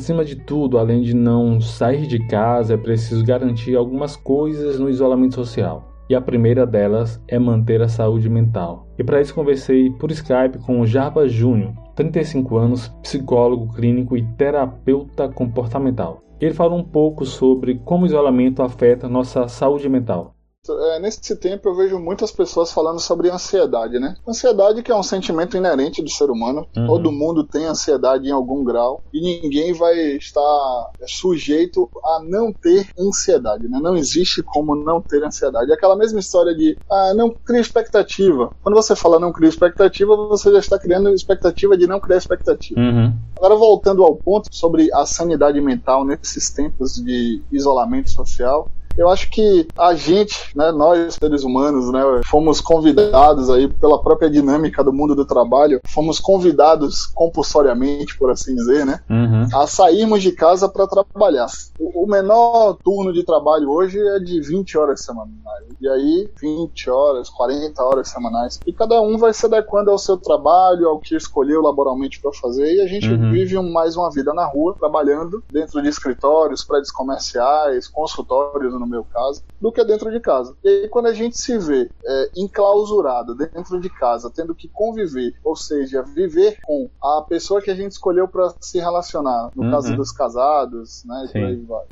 Acima 0.00 0.24
de 0.24 0.34
tudo, 0.34 0.78
além 0.78 1.02
de 1.02 1.12
não 1.12 1.60
sair 1.60 2.06
de 2.06 2.18
casa, 2.26 2.72
é 2.72 2.76
preciso 2.78 3.22
garantir 3.22 3.76
algumas 3.76 4.16
coisas 4.16 4.78
no 4.78 4.88
isolamento 4.88 5.34
social 5.34 5.92
e 6.08 6.14
a 6.14 6.20
primeira 6.22 6.66
delas 6.66 7.22
é 7.28 7.38
manter 7.38 7.82
a 7.82 7.86
saúde 7.86 8.26
mental. 8.26 8.86
E 8.98 9.04
para 9.04 9.20
isso 9.20 9.34
conversei 9.34 9.90
por 9.90 10.10
Skype 10.10 10.58
com 10.64 10.80
o 10.80 10.86
Jarba 10.86 11.28
Júnior, 11.28 11.74
35 11.94 12.56
anos, 12.56 12.88
psicólogo 13.02 13.74
clínico 13.74 14.16
e 14.16 14.22
terapeuta 14.38 15.28
comportamental. 15.28 16.22
Ele 16.40 16.54
fala 16.54 16.74
um 16.74 16.82
pouco 16.82 17.26
sobre 17.26 17.78
como 17.84 18.04
o 18.04 18.06
isolamento 18.06 18.62
afeta 18.62 19.06
nossa 19.06 19.48
saúde 19.48 19.86
mental. 19.86 20.34
É, 20.68 21.00
nesse 21.00 21.34
tempo 21.36 21.68
eu 21.68 21.74
vejo 21.74 21.98
muitas 21.98 22.30
pessoas 22.30 22.70
falando 22.70 23.00
sobre 23.00 23.30
ansiedade, 23.30 23.98
né? 23.98 24.14
Ansiedade 24.28 24.82
que 24.82 24.92
é 24.92 24.94
um 24.94 25.02
sentimento 25.02 25.56
inerente 25.56 26.02
do 26.02 26.10
ser 26.10 26.30
humano. 26.30 26.66
Uhum. 26.76 26.86
Todo 26.86 27.12
mundo 27.12 27.44
tem 27.44 27.64
ansiedade 27.64 28.28
em 28.28 28.32
algum 28.32 28.62
grau 28.62 29.02
e 29.12 29.20
ninguém 29.20 29.72
vai 29.72 29.96
estar 30.16 30.90
sujeito 31.06 31.90
a 32.04 32.22
não 32.22 32.52
ter 32.52 32.88
ansiedade, 32.98 33.68
né? 33.68 33.78
Não 33.80 33.96
existe 33.96 34.42
como 34.42 34.76
não 34.76 35.00
ter 35.00 35.24
ansiedade. 35.24 35.70
É 35.70 35.74
aquela 35.74 35.96
mesma 35.96 36.20
história 36.20 36.54
de 36.54 36.76
ah, 36.90 37.14
não 37.14 37.30
cria 37.30 37.60
expectativa. 37.60 38.52
Quando 38.62 38.74
você 38.74 38.94
fala 38.94 39.18
não 39.18 39.32
cria 39.32 39.48
expectativa, 39.48 40.14
você 40.14 40.52
já 40.52 40.58
está 40.58 40.78
criando 40.78 41.08
expectativa 41.08 41.76
de 41.76 41.86
não 41.86 41.98
criar 42.00 42.18
expectativa. 42.18 42.78
Uhum. 42.78 43.14
Agora 43.38 43.56
voltando 43.56 44.04
ao 44.04 44.14
ponto 44.14 44.48
sobre 44.52 44.92
a 44.92 45.06
sanidade 45.06 45.58
mental 45.60 46.04
nesses 46.04 46.50
tempos 46.50 46.96
de 46.96 47.42
isolamento 47.50 48.10
social, 48.10 48.70
eu 48.96 49.08
acho 49.08 49.30
que 49.30 49.66
a 49.78 49.94
gente, 49.94 50.56
né, 50.56 50.70
nós 50.72 51.14
seres 51.14 51.44
humanos, 51.44 51.90
né, 51.92 52.00
fomos 52.26 52.60
convidados 52.60 53.50
aí 53.50 53.68
pela 53.68 54.02
própria 54.02 54.30
dinâmica 54.30 54.82
do 54.82 54.92
mundo 54.92 55.14
do 55.14 55.24
trabalho, 55.24 55.80
fomos 55.86 56.18
convidados 56.18 57.06
compulsoriamente, 57.06 58.18
por 58.18 58.30
assim 58.30 58.54
dizer, 58.54 58.84
né, 58.84 59.00
uhum. 59.08 59.48
a 59.54 59.66
sairmos 59.66 60.22
de 60.22 60.32
casa 60.32 60.68
para 60.68 60.86
trabalhar. 60.86 61.46
O, 61.78 62.06
menor 62.06 62.76
turno 62.84 63.12
de 63.12 63.22
trabalho 63.22 63.70
hoje 63.70 63.98
é 63.98 64.18
de 64.18 64.40
20 64.40 64.76
horas 64.76 65.00
semanais. 65.04 65.64
E 65.80 65.88
aí, 65.88 66.28
20 66.40 66.90
horas, 66.90 67.30
40 67.30 67.82
horas 67.82 68.08
semanais. 68.08 68.60
E 68.66 68.72
cada 68.72 69.00
um 69.00 69.16
vai 69.16 69.32
se 69.32 69.46
adequando 69.46 69.90
ao 69.90 69.98
seu 69.98 70.16
trabalho, 70.16 70.88
ao 70.88 70.98
que 70.98 71.14
escolheu 71.16 71.62
laboralmente 71.62 72.20
para 72.20 72.32
fazer. 72.32 72.74
E 72.74 72.80
a 72.80 72.86
gente 72.86 73.08
uhum. 73.08 73.30
vive 73.30 73.58
mais 73.60 73.96
uma 73.96 74.10
vida 74.10 74.34
na 74.34 74.46
rua, 74.46 74.74
trabalhando 74.78 75.42
dentro 75.50 75.80
de 75.80 75.88
escritórios, 75.88 76.64
prédios 76.64 76.90
comerciais, 76.90 77.88
consultórios 77.88 78.74
no 78.80 78.86
meu 78.86 79.04
caso, 79.04 79.42
do 79.60 79.70
que 79.70 79.84
dentro 79.84 80.10
de 80.10 80.18
casa. 80.18 80.56
E 80.64 80.68
aí, 80.68 80.88
quando 80.88 81.06
a 81.06 81.12
gente 81.12 81.38
se 81.38 81.58
vê 81.58 81.90
é, 82.04 82.30
enclausurado 82.36 83.34
dentro 83.34 83.80
de 83.80 83.90
casa, 83.90 84.32
tendo 84.34 84.54
que 84.54 84.68
conviver, 84.68 85.34
ou 85.44 85.54
seja, 85.54 86.02
viver 86.02 86.58
com 86.64 86.88
a 87.02 87.22
pessoa 87.28 87.60
que 87.60 87.70
a 87.70 87.74
gente 87.74 87.92
escolheu 87.92 88.26
para 88.26 88.52
se 88.60 88.78
relacionar, 88.78 89.50
no 89.54 89.64
uhum. 89.64 89.70
caso 89.70 89.94
dos 89.94 90.10
casados, 90.10 91.04
né? 91.04 91.28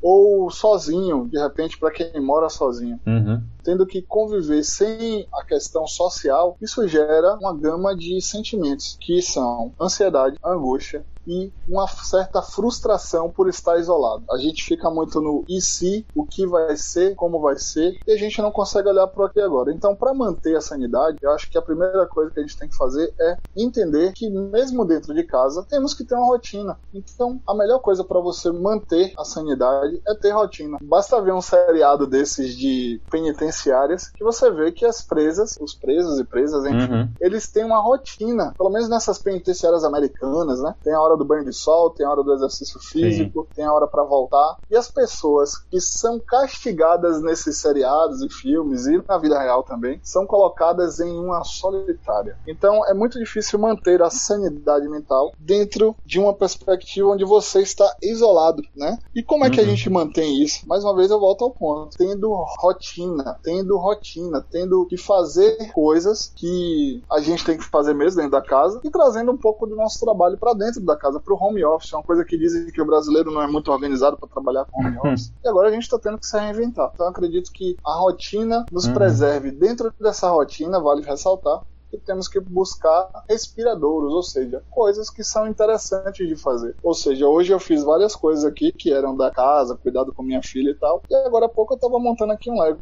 Ou 0.02 0.50
sozinho, 0.50 1.28
de 1.30 1.38
repente, 1.38 1.78
para 1.78 1.90
quem 1.90 2.20
mora 2.20 2.48
sozinho. 2.48 2.98
Uhum 3.06 3.42
tendo 3.68 3.86
que 3.86 4.00
conviver 4.00 4.64
sem 4.64 5.28
a 5.30 5.44
questão 5.44 5.86
social, 5.86 6.56
isso 6.58 6.88
gera 6.88 7.34
uma 7.34 7.54
gama 7.54 7.94
de 7.94 8.18
sentimentos 8.18 8.96
que 8.98 9.20
são 9.20 9.74
ansiedade, 9.78 10.38
angústia, 10.42 11.04
e 11.28 11.52
uma 11.68 11.86
certa 11.86 12.40
frustração 12.40 13.30
por 13.30 13.48
estar 13.48 13.78
isolado. 13.78 14.24
A 14.30 14.38
gente 14.38 14.64
fica 14.64 14.90
muito 14.90 15.20
no 15.20 15.44
e 15.48 15.60
se, 15.60 16.06
o 16.14 16.24
que 16.24 16.46
vai 16.46 16.74
ser, 16.76 17.14
como 17.14 17.40
vai 17.40 17.58
ser, 17.58 17.98
e 18.06 18.12
a 18.12 18.16
gente 18.16 18.40
não 18.40 18.50
consegue 18.50 18.88
olhar 18.88 19.06
para 19.06 19.26
aqui 19.26 19.40
agora. 19.40 19.72
Então, 19.72 19.94
para 19.94 20.14
manter 20.14 20.56
a 20.56 20.60
sanidade, 20.60 21.18
eu 21.20 21.30
acho 21.30 21.50
que 21.50 21.58
a 21.58 21.62
primeira 21.62 22.06
coisa 22.06 22.30
que 22.30 22.40
a 22.40 22.42
gente 22.42 22.56
tem 22.56 22.68
que 22.68 22.76
fazer 22.76 23.12
é 23.20 23.36
entender 23.54 24.12
que 24.12 24.30
mesmo 24.30 24.84
dentro 24.84 25.14
de 25.14 25.22
casa, 25.24 25.64
temos 25.68 25.92
que 25.92 26.04
ter 26.04 26.14
uma 26.14 26.26
rotina. 26.26 26.78
Então, 26.94 27.40
a 27.46 27.54
melhor 27.54 27.80
coisa 27.80 28.02
para 28.02 28.20
você 28.20 28.50
manter 28.50 29.12
a 29.18 29.24
sanidade 29.24 30.00
é 30.06 30.14
ter 30.14 30.30
rotina. 30.30 30.78
Basta 30.82 31.20
ver 31.20 31.32
um 31.32 31.42
seriado 31.42 32.06
desses 32.06 32.56
de 32.56 33.00
penitenciárias 33.10 34.08
que 34.08 34.24
você 34.24 34.50
vê 34.50 34.72
que 34.72 34.86
as 34.86 35.02
presas, 35.02 35.58
os 35.60 35.74
presos 35.74 36.18
e 36.18 36.24
presas, 36.24 36.64
enfim, 36.64 36.92
uhum. 36.92 37.08
eles 37.20 37.48
têm 37.48 37.64
uma 37.64 37.80
rotina. 37.80 38.54
Pelo 38.56 38.70
menos 38.70 38.88
nessas 38.88 39.18
penitenciárias 39.18 39.84
americanas, 39.84 40.62
né? 40.62 40.74
Tem 40.82 40.94
a 40.94 41.00
hora 41.00 41.17
do 41.18 41.24
banho 41.24 41.44
de 41.44 41.52
sol, 41.52 41.90
tem 41.90 42.06
a 42.06 42.10
hora 42.10 42.22
do 42.22 42.32
exercício 42.32 42.80
físico, 42.80 43.42
Sim. 43.42 43.54
tem 43.56 43.64
a 43.64 43.72
hora 43.72 43.86
para 43.86 44.04
voltar. 44.04 44.58
E 44.70 44.76
as 44.76 44.90
pessoas 44.90 45.56
que 45.56 45.80
são 45.80 46.18
castigadas 46.20 47.20
nesses 47.22 47.58
seriados 47.58 48.22
e 48.22 48.28
filmes 48.28 48.86
e 48.86 49.02
na 49.06 49.18
vida 49.18 49.38
real 49.38 49.62
também 49.62 50.00
são 50.02 50.26
colocadas 50.26 51.00
em 51.00 51.18
uma 51.18 51.44
solitária. 51.44 52.38
Então 52.46 52.86
é 52.86 52.94
muito 52.94 53.18
difícil 53.18 53.58
manter 53.58 54.02
a 54.02 54.10
sanidade 54.10 54.88
mental 54.88 55.32
dentro 55.38 55.96
de 56.04 56.18
uma 56.18 56.34
perspectiva 56.34 57.08
onde 57.08 57.24
você 57.24 57.60
está 57.60 57.96
isolado, 58.02 58.62
né? 58.76 58.98
E 59.14 59.22
como 59.22 59.44
é 59.44 59.50
que 59.50 59.60
a 59.60 59.62
uhum. 59.62 59.70
gente 59.70 59.90
mantém 59.90 60.42
isso? 60.42 60.66
Mais 60.68 60.84
uma 60.84 60.94
vez 60.94 61.10
eu 61.10 61.18
volto 61.18 61.44
ao 61.44 61.50
ponto, 61.50 61.96
tendo 61.96 62.32
rotina, 62.58 63.38
tendo 63.42 63.76
rotina, 63.76 64.44
tendo 64.50 64.86
que 64.86 64.96
fazer 64.96 65.72
coisas 65.72 66.32
que 66.34 67.02
a 67.10 67.20
gente 67.20 67.44
tem 67.44 67.56
que 67.56 67.64
fazer 67.64 67.94
mesmo 67.94 68.16
dentro 68.16 68.32
da 68.32 68.42
casa 68.42 68.80
e 68.84 68.90
trazendo 68.90 69.32
um 69.32 69.36
pouco 69.36 69.66
do 69.66 69.76
nosso 69.76 69.98
trabalho 70.00 70.36
para 70.36 70.54
dentro 70.54 70.80
da 70.80 70.96
casa 70.96 71.07
casa 71.08 71.20
para 71.20 71.34
o 71.34 71.36
home 71.42 71.64
office. 71.64 71.92
É 71.92 71.96
uma 71.96 72.02
coisa 72.02 72.24
que 72.24 72.36
dizem 72.36 72.66
que 72.70 72.80
o 72.80 72.86
brasileiro 72.86 73.30
não 73.30 73.42
é 73.42 73.46
muito 73.46 73.70
organizado 73.72 74.16
para 74.16 74.28
trabalhar 74.28 74.64
com 74.66 74.80
home 74.80 74.98
office. 74.98 75.32
e 75.42 75.48
agora 75.48 75.68
a 75.68 75.72
gente 75.72 75.82
está 75.82 75.98
tendo 75.98 76.18
que 76.18 76.26
se 76.26 76.38
reinventar. 76.38 76.90
Então 76.94 77.06
eu 77.06 77.10
acredito 77.10 77.50
que 77.52 77.76
a 77.84 77.94
rotina 77.94 78.64
nos 78.70 78.86
uhum. 78.86 78.94
preserve. 78.94 79.50
Dentro 79.50 79.92
dessa 80.00 80.30
rotina, 80.30 80.80
vale 80.80 81.02
ressaltar, 81.02 81.62
que 81.90 81.98
temos 81.98 82.28
que 82.28 82.40
buscar 82.40 83.08
respiradouros, 83.28 84.12
ou 84.12 84.22
seja, 84.22 84.62
coisas 84.70 85.10
que 85.10 85.24
são 85.24 85.46
interessantes 85.46 86.26
de 86.26 86.36
fazer. 86.36 86.74
Ou 86.82 86.94
seja, 86.94 87.26
hoje 87.26 87.52
eu 87.52 87.58
fiz 87.58 87.82
várias 87.82 88.14
coisas 88.14 88.44
aqui 88.44 88.72
que 88.72 88.92
eram 88.92 89.16
da 89.16 89.30
casa, 89.30 89.76
cuidado 89.76 90.12
com 90.12 90.22
minha 90.22 90.42
filha 90.42 90.70
e 90.70 90.74
tal, 90.74 91.02
e 91.08 91.14
agora 91.14 91.46
há 91.46 91.48
pouco 91.48 91.74
eu 91.74 91.78
tava 91.78 91.98
montando 91.98 92.32
aqui 92.32 92.50
um 92.50 92.60
Lego. 92.60 92.78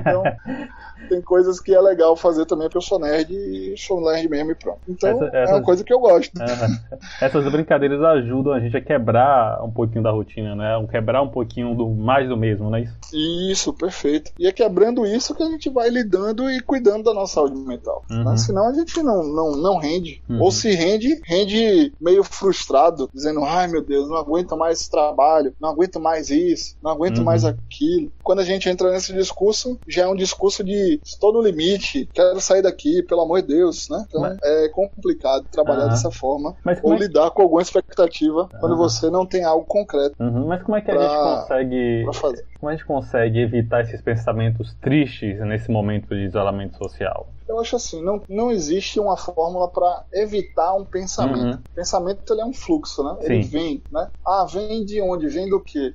então, 0.00 0.22
tem 1.08 1.20
coisas 1.22 1.60
que 1.60 1.74
é 1.74 1.80
legal 1.80 2.16
fazer 2.16 2.46
também, 2.46 2.66
porque 2.66 2.78
eu 2.78 2.82
sou 2.82 2.98
nerd 2.98 3.32
e 3.32 3.74
sou 3.76 4.00
nerd 4.00 4.28
mesmo 4.28 4.52
e 4.52 4.54
pronto. 4.54 4.80
Então, 4.88 5.24
essa, 5.24 5.36
é 5.36 5.46
uma 5.46 5.62
coisa 5.62 5.84
que 5.84 5.92
eu 5.92 6.00
gosto. 6.00 6.32
essas 7.20 7.50
brincadeiras 7.50 8.02
ajudam 8.02 8.52
a 8.52 8.60
gente 8.60 8.76
a 8.76 8.80
quebrar 8.80 9.62
um 9.62 9.70
pouquinho 9.70 10.02
da 10.02 10.10
rotina, 10.10 10.54
né? 10.54 10.86
Quebrar 10.90 11.22
um 11.22 11.28
pouquinho 11.28 11.74
do 11.74 11.88
mais 11.88 12.28
do 12.28 12.36
mesmo, 12.36 12.70
não 12.70 12.76
é 12.76 12.82
isso? 12.82 12.96
Isso, 13.12 13.72
perfeito. 13.72 14.32
E 14.38 14.46
é 14.46 14.52
quebrando 14.52 15.06
isso 15.06 15.34
que 15.34 15.42
a 15.42 15.46
gente 15.46 15.70
vai 15.70 15.88
lidando 15.88 16.50
e 16.50 16.60
cuidando 16.60 17.04
da 17.04 17.14
nossa 17.14 17.34
saúde 17.34 17.56
mental. 17.60 18.04
Né? 18.08 18.16
Uhum. 18.16 18.24
Né? 18.24 18.36
Senão 18.40 18.68
a 18.68 18.72
gente 18.72 19.02
não, 19.02 19.22
não, 19.22 19.52
não 19.52 19.78
rende. 19.78 20.22
Uhum. 20.28 20.40
Ou 20.40 20.50
se 20.50 20.70
rende, 20.72 21.20
rende 21.24 21.92
meio 22.00 22.24
frustrado, 22.24 23.08
dizendo, 23.12 23.44
ai 23.44 23.68
meu 23.68 23.82
Deus, 23.82 24.08
não 24.08 24.16
aguento 24.16 24.56
mais 24.56 24.80
esse 24.80 24.90
trabalho, 24.90 25.54
não 25.60 25.70
aguento 25.70 26.00
mais 26.00 26.30
isso, 26.30 26.76
não 26.82 26.90
aguento 26.90 27.18
uhum. 27.18 27.24
mais 27.24 27.44
aquilo. 27.44 28.10
Quando 28.22 28.40
a 28.40 28.44
gente 28.44 28.68
entra 28.68 28.90
nesse 28.90 29.12
discurso, 29.12 29.78
já 29.86 30.02
é 30.02 30.06
um 30.06 30.14
discurso 30.14 30.64
de 30.64 31.00
estou 31.04 31.32
no 31.32 31.40
limite, 31.40 32.08
quero 32.12 32.40
sair 32.40 32.62
daqui, 32.62 33.02
pelo 33.02 33.22
amor 33.22 33.42
de 33.42 33.48
Deus, 33.48 33.88
né? 33.88 34.04
Então 34.08 34.20
Mas... 34.20 34.38
é 34.42 34.68
complicado 34.68 35.44
trabalhar 35.50 35.86
dessa 35.86 36.10
forma. 36.10 36.56
ou 36.82 36.94
é... 36.94 36.98
lidar 36.98 37.30
com 37.30 37.42
alguma 37.42 37.62
expectativa 37.62 38.48
quando 38.60 38.76
você 38.76 39.10
não 39.10 39.26
tem 39.26 39.44
algo 39.44 39.64
concreto. 39.64 40.14
Uhum. 40.20 40.46
Mas 40.46 40.62
como 40.62 40.76
é 40.76 40.80
que 40.80 40.90
a 40.90 40.98
gente 40.98 41.36
consegue. 41.36 42.04
Como 42.58 42.70
a 42.70 42.72
gente 42.72 42.84
consegue 42.84 43.38
evitar 43.40 43.80
esses 43.82 44.00
pensamentos 44.00 44.74
tristes 44.80 45.40
nesse 45.40 45.70
momento 45.70 46.08
de 46.08 46.24
isolamento 46.24 46.76
social? 46.76 47.28
Eu 47.50 47.58
acho 47.58 47.74
assim, 47.74 48.00
não, 48.00 48.22
não 48.28 48.52
existe 48.52 49.00
uma 49.00 49.16
fórmula 49.16 49.68
para 49.68 50.04
evitar 50.14 50.72
um 50.74 50.84
pensamento. 50.84 51.56
Uhum. 51.56 51.62
Pensamento 51.74 52.32
ele 52.32 52.42
é 52.42 52.44
um 52.44 52.52
fluxo, 52.52 53.02
né? 53.02 53.16
Sim. 53.20 53.26
Ele 53.26 53.42
vem, 53.42 53.84
né? 53.90 54.08
Ah, 54.24 54.46
vem 54.48 54.84
de 54.84 55.00
onde? 55.02 55.26
Vem 55.26 55.48
do 55.48 55.60
quê? 55.60 55.92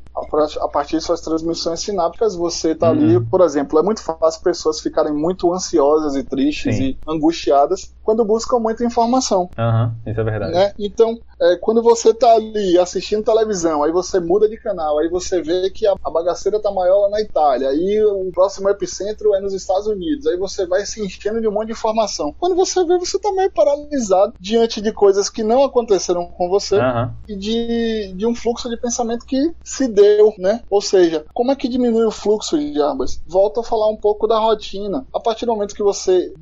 A 0.62 0.68
partir 0.68 0.98
de 0.98 1.04
suas 1.04 1.22
transmissões 1.22 1.80
sinápticas, 1.80 2.36
você 2.36 2.76
tá 2.76 2.92
uhum. 2.92 2.98
ali, 2.98 3.26
por 3.26 3.40
exemplo, 3.40 3.80
é 3.80 3.84
muito 3.84 4.04
fácil 4.04 4.42
pessoas 4.44 4.82
ficarem 4.82 5.14
muito 5.14 5.54
ansiosas 5.54 6.18
e 6.18 6.24
tristes 6.26 6.76
Sim. 6.76 6.84
e 6.84 7.00
angustiadas 7.08 7.94
quando 8.04 8.26
buscam 8.26 8.60
muita 8.60 8.84
informação. 8.84 9.50
Uhum. 9.58 10.12
Isso 10.12 10.20
é 10.20 10.24
verdade. 10.24 10.54
Né? 10.54 10.74
Então, 10.78 11.18
é, 11.42 11.56
quando 11.58 11.82
você 11.82 12.14
tá 12.14 12.34
ali 12.34 12.78
assistindo 12.78 13.24
televisão, 13.24 13.84
aí 13.84 13.92
você 13.92 14.20
muda 14.20 14.48
de 14.48 14.58
canal, 14.58 15.00
aí 15.00 15.10
você 15.10 15.42
vê 15.42 15.70
que 15.70 15.86
a, 15.86 15.94
a 16.04 16.10
bagaceira 16.10 16.60
tá 16.60 16.72
maior 16.72 17.04
lá 17.04 17.10
na 17.10 17.22
Itália, 17.22 17.70
aí 17.70 18.04
o 18.04 18.32
próximo 18.32 18.70
epicentro 18.70 19.36
é 19.36 19.42
nos 19.42 19.54
Estados 19.54 19.88
Unidos, 19.88 20.28
aí 20.28 20.38
você 20.38 20.66
vai 20.66 20.86
se 20.86 21.04
enchendo 21.04 21.42
de 21.42 21.48
um 21.48 21.52
monte 21.52 21.68
de 21.68 21.74
informação. 21.74 22.34
Quando 22.40 22.56
você 22.56 22.84
vê, 22.86 22.98
você 22.98 23.20
tá 23.20 23.32
meio 23.32 23.52
paralisado 23.52 24.34
diante 24.40 24.82
de 24.82 24.92
coisas 24.92 25.30
que 25.30 25.44
não 25.44 25.64
aconteceram 25.64 26.28
com 26.28 26.50
você 26.50 26.78
uhum. 26.78 27.12
e 27.28 27.36
de, 27.36 28.14
de 28.14 28.26
um 28.26 28.36
fluxo 28.36 28.70
de 28.70 28.78
pensamento 28.78 29.26
que 29.26 29.54
se 29.64 29.88
deu, 29.88 30.34
né? 30.38 30.62
Ou 30.70 30.82
seja, 30.82 31.26
como 31.34 31.52
é 31.52 31.56
que 31.56 31.68
diminui 31.68 32.06
o 32.06 32.12
fluxo 32.12 32.58
de 32.58 32.82
arbas? 32.82 33.22
Volto 33.28 33.60
a 33.60 33.64
falar 33.64 33.90
um 33.90 33.98
pouco 33.98 34.28
da 34.28 34.40
rotina. 34.40 35.06
A 35.14 35.20
partir 35.20 35.46
do 35.46 35.54
momento 35.54 35.76
que 35.76 35.84
você 35.84 36.34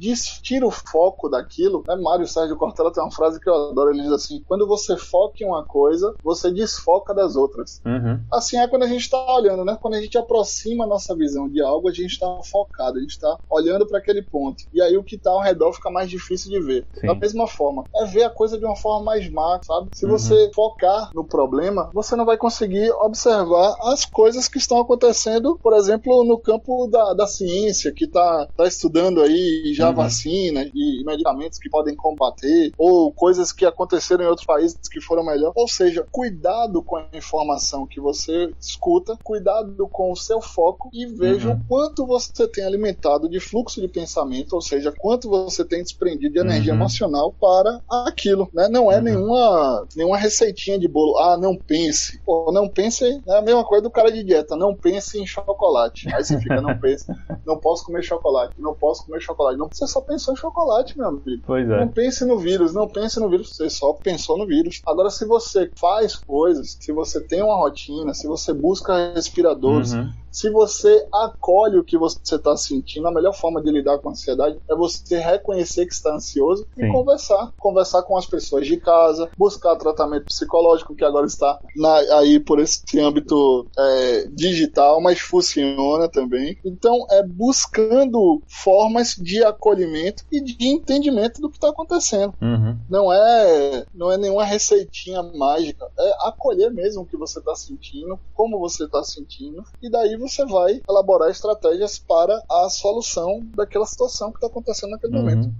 tira 0.41 0.65
o 0.65 0.71
foco 0.71 1.29
daquilo, 1.29 1.83
né? 1.87 1.95
Mário 1.95 2.27
Sérgio 2.27 2.57
Cortella 2.57 2.91
tem 2.91 3.03
uma 3.03 3.11
frase 3.11 3.39
que 3.39 3.49
eu 3.49 3.69
adoro, 3.69 3.91
ele 3.91 4.03
diz 4.03 4.11
assim, 4.11 4.43
quando 4.47 4.67
você 4.85 4.97
foca 4.97 5.43
em 5.43 5.45
uma 5.45 5.63
coisa, 5.63 6.15
você 6.23 6.51
desfoca 6.51 7.13
das 7.13 7.35
outras. 7.35 7.81
Uhum. 7.85 8.19
Assim 8.31 8.57
é 8.57 8.67
quando 8.67 8.83
a 8.83 8.87
gente 8.87 9.01
está 9.01 9.35
olhando, 9.35 9.65
né? 9.65 9.77
Quando 9.81 9.95
a 9.95 10.01
gente 10.01 10.17
aproxima 10.17 10.83
a 10.83 10.87
nossa 10.87 11.15
visão 11.15 11.47
de 11.49 11.61
algo, 11.61 11.89
a 11.89 11.91
gente 11.91 12.11
está 12.11 12.27
focado, 12.43 12.97
a 12.97 13.01
gente 13.01 13.11
está 13.11 13.37
olhando 13.49 13.85
para 13.85 13.97
aquele 13.97 14.21
ponto. 14.21 14.63
E 14.73 14.81
aí 14.81 14.97
o 14.97 15.03
que 15.03 15.15
está 15.15 15.31
ao 15.31 15.41
redor 15.41 15.73
fica 15.73 15.89
mais 15.89 16.09
difícil 16.09 16.51
de 16.51 16.59
ver. 16.59 16.85
Sim. 16.99 17.07
Da 17.07 17.15
mesma 17.15 17.47
forma, 17.47 17.83
é 17.95 18.05
ver 18.05 18.23
a 18.23 18.29
coisa 18.29 18.57
de 18.57 18.65
uma 18.65 18.75
forma 18.75 19.05
mais 19.05 19.29
macro, 19.29 19.65
sabe? 19.67 19.89
Se 19.93 20.05
uhum. 20.05 20.11
você 20.11 20.51
focar 20.53 21.11
no 21.13 21.23
problema, 21.23 21.89
você 21.93 22.15
não 22.15 22.25
vai 22.25 22.37
conseguir 22.37 22.91
observar 22.91 23.75
as 23.81 24.05
coisas 24.05 24.47
que 24.47 24.57
estão 24.57 24.79
acontecendo, 24.79 25.57
por 25.61 25.73
exemplo, 25.73 26.23
no 26.23 26.37
campo 26.37 26.87
da, 26.87 27.13
da 27.13 27.27
ciência, 27.27 27.91
que 27.91 28.05
está 28.05 28.47
tá 28.55 28.65
estudando 28.65 29.21
aí 29.21 29.73
já 29.73 29.89
uhum. 29.89 29.95
vacina 29.95 30.69
e 30.73 31.03
medicamentos 31.05 31.59
que 31.59 31.69
podem 31.69 31.95
combater, 31.95 32.71
ou 32.77 33.11
coisas 33.11 33.51
que 33.51 33.65
aconteceram 33.65 34.23
em 34.23 34.27
outros 34.27 34.45
países 34.45 34.72
que 34.89 35.01
foram 35.01 35.25
melhor. 35.25 35.53
Ou 35.55 35.67
seja, 35.67 36.05
cuidado 36.11 36.81
com 36.81 36.95
a 36.95 37.05
informação 37.13 37.85
que 37.85 37.99
você 37.99 38.51
escuta, 38.59 39.17
cuidado 39.23 39.87
com 39.87 40.11
o 40.11 40.15
seu 40.15 40.41
foco 40.41 40.89
e 40.93 41.05
veja 41.05 41.49
uhum. 41.49 41.55
o 41.55 41.67
quanto 41.67 42.05
você 42.05 42.47
tem 42.47 42.63
alimentado 42.63 43.29
de 43.29 43.39
fluxo 43.39 43.81
de 43.81 43.87
pensamento, 43.87 44.53
ou 44.53 44.61
seja, 44.61 44.91
quanto 44.91 45.29
você 45.29 45.63
tem 45.63 45.81
desprendido 45.81 46.33
de 46.33 46.39
energia 46.39 46.73
uhum. 46.73 46.79
emocional 46.79 47.33
para 47.39 47.81
aquilo, 47.89 48.49
né? 48.53 48.67
Não 48.69 48.91
é 48.91 48.97
uhum. 48.97 49.03
nenhuma, 49.03 49.87
nenhuma 49.95 50.17
receitinha 50.17 50.77
de 50.77 50.87
bolo. 50.87 51.17
Ah, 51.19 51.37
não 51.37 51.55
pense. 51.55 52.19
Pô, 52.25 52.51
não 52.51 52.67
pense, 52.67 53.21
é 53.27 53.37
a 53.37 53.41
mesma 53.41 53.63
coisa 53.63 53.83
do 53.83 53.91
cara 53.91 54.11
de 54.11 54.23
dieta, 54.23 54.55
não 54.55 54.75
pense 54.75 55.19
em 55.19 55.25
chocolate. 55.25 56.13
Aí 56.13 56.23
você 56.23 56.39
fica, 56.39 56.61
não 56.61 56.77
pense, 56.79 57.05
não 57.45 57.57
posso 57.57 57.85
comer 57.85 58.03
chocolate, 58.03 58.53
não 58.59 58.73
posso 58.73 59.05
comer 59.05 59.21
chocolate. 59.21 59.57
Não, 59.57 59.67
você 59.71 59.87
só 59.87 60.01
pensou 60.01 60.33
em 60.33 60.37
chocolate, 60.37 60.97
meu 60.97 61.07
amigo. 61.07 61.43
Pois 61.45 61.69
é. 61.69 61.79
Não 61.79 61.87
pense 61.87 62.25
no 62.25 62.37
vírus, 62.37 62.73
não 62.73 62.87
pense 62.87 63.19
no 63.19 63.29
vírus, 63.29 63.55
você 63.55 63.69
só 63.69 63.93
pensou 63.93 64.37
no 64.37 64.45
vírus. 64.45 64.62
Agora, 64.85 65.09
se 65.09 65.25
você 65.25 65.71
faz 65.79 66.15
coisas, 66.15 66.77
se 66.79 66.91
você 66.91 67.21
tem 67.21 67.41
uma 67.41 67.55
rotina, 67.55 68.13
se 68.13 68.27
você 68.27 68.53
busca 68.53 69.13
respiradores, 69.13 69.93
uhum. 69.93 70.09
Se 70.33 70.49
você 70.49 71.07
acolhe 71.13 71.77
o 71.77 71.83
que 71.83 71.95
você 71.95 72.35
está 72.35 72.57
sentindo, 72.57 73.07
a 73.07 73.11
melhor 73.11 73.33
forma 73.33 73.61
de 73.61 73.69
lidar 73.69 73.99
com 73.99 74.09
a 74.09 74.11
ansiedade 74.13 74.59
é 74.67 74.75
você 74.75 75.19
reconhecer 75.19 75.85
que 75.85 75.93
está 75.93 76.15
ansioso 76.15 76.65
Sim. 76.75 76.85
e 76.85 76.91
conversar. 76.91 77.53
Conversar 77.59 78.01
com 78.01 78.17
as 78.17 78.25
pessoas 78.25 78.65
de 78.65 78.77
casa, 78.77 79.29
buscar 79.37 79.75
tratamento 79.75 80.25
psicológico, 80.25 80.95
que 80.95 81.05
agora 81.05 81.27
está 81.27 81.59
na, 81.75 81.97
aí 82.17 82.39
por 82.39 82.59
esse 82.59 82.99
âmbito 82.99 83.67
é, 83.77 84.27
digital, 84.31 84.99
mas 84.99 85.19
funciona 85.19 86.09
também. 86.09 86.57
Então, 86.65 87.05
é 87.11 87.21
buscando 87.21 88.41
formas 88.47 89.15
de 89.15 89.43
acolhimento 89.43 90.23
e 90.31 90.41
de 90.41 90.67
entendimento 90.67 91.39
do 91.41 91.49
que 91.49 91.57
está 91.57 91.69
acontecendo. 91.69 92.33
Uhum. 92.41 92.75
Não 92.89 93.13
é 93.13 93.85
não 93.93 94.11
é 94.11 94.17
nenhuma 94.17 94.45
receitinha 94.45 95.21
mágica, 95.21 95.87
é 95.99 96.27
acolher 96.27 96.71
mesmo 96.71 97.03
o 97.03 97.05
que 97.05 97.15
você 97.15 97.37
está 97.37 97.55
sentindo, 97.55 98.19
como 98.33 98.59
você 98.59 98.85
está 98.85 99.03
sentindo, 99.03 99.63
e 99.81 99.89
daí 99.89 100.22
você 100.27 100.45
vai 100.45 100.81
elaborar 100.89 101.29
estratégias 101.29 101.99
para 101.99 102.41
a 102.49 102.69
solução 102.69 103.41
daquela 103.55 103.85
situação 103.85 104.31
que 104.31 104.37
está 104.37 104.47
acontecendo 104.47 104.91
naquele 104.91 105.15
uhum. 105.15 105.21
momento. 105.21 105.53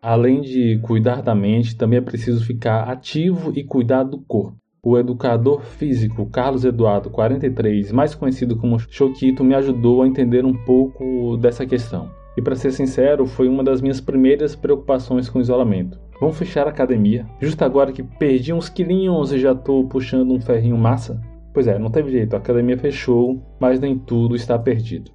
Além 0.00 0.40
de 0.40 0.80
cuidar 0.82 1.22
da 1.22 1.32
mente, 1.32 1.76
também 1.76 1.98
é 1.98 2.02
preciso 2.02 2.44
ficar 2.44 2.90
ativo 2.90 3.52
e 3.54 3.62
cuidar 3.62 4.02
do 4.02 4.18
corpo. 4.18 4.56
O 4.82 4.98
educador 4.98 5.60
físico 5.62 6.28
Carlos 6.28 6.64
Eduardo 6.64 7.08
43, 7.08 7.92
mais 7.92 8.16
conhecido 8.16 8.56
como 8.56 8.80
Choquito, 8.80 9.44
me 9.44 9.54
ajudou 9.54 10.02
a 10.02 10.06
entender 10.08 10.44
um 10.44 10.64
pouco 10.64 11.36
dessa 11.36 11.64
questão. 11.64 12.10
E 12.36 12.42
para 12.42 12.56
ser 12.56 12.72
sincero, 12.72 13.26
foi 13.26 13.46
uma 13.46 13.62
das 13.62 13.80
minhas 13.80 14.00
primeiras 14.00 14.56
preocupações 14.56 15.28
com 15.28 15.38
o 15.38 15.42
isolamento. 15.42 16.00
Vamos 16.22 16.38
fechar 16.38 16.68
a 16.68 16.70
academia, 16.70 17.26
justo 17.40 17.64
agora 17.64 17.90
que 17.90 18.00
perdi 18.00 18.52
uns 18.52 18.68
quilinhos 18.68 19.32
e 19.32 19.40
já 19.40 19.56
tô 19.56 19.82
puxando 19.88 20.30
um 20.30 20.40
ferrinho 20.40 20.78
massa? 20.78 21.20
Pois 21.52 21.66
é, 21.66 21.80
não 21.80 21.90
teve 21.90 22.12
jeito, 22.12 22.34
a 22.34 22.38
academia 22.38 22.78
fechou, 22.78 23.42
mas 23.58 23.80
nem 23.80 23.98
tudo 23.98 24.36
está 24.36 24.56
perdido. 24.56 25.10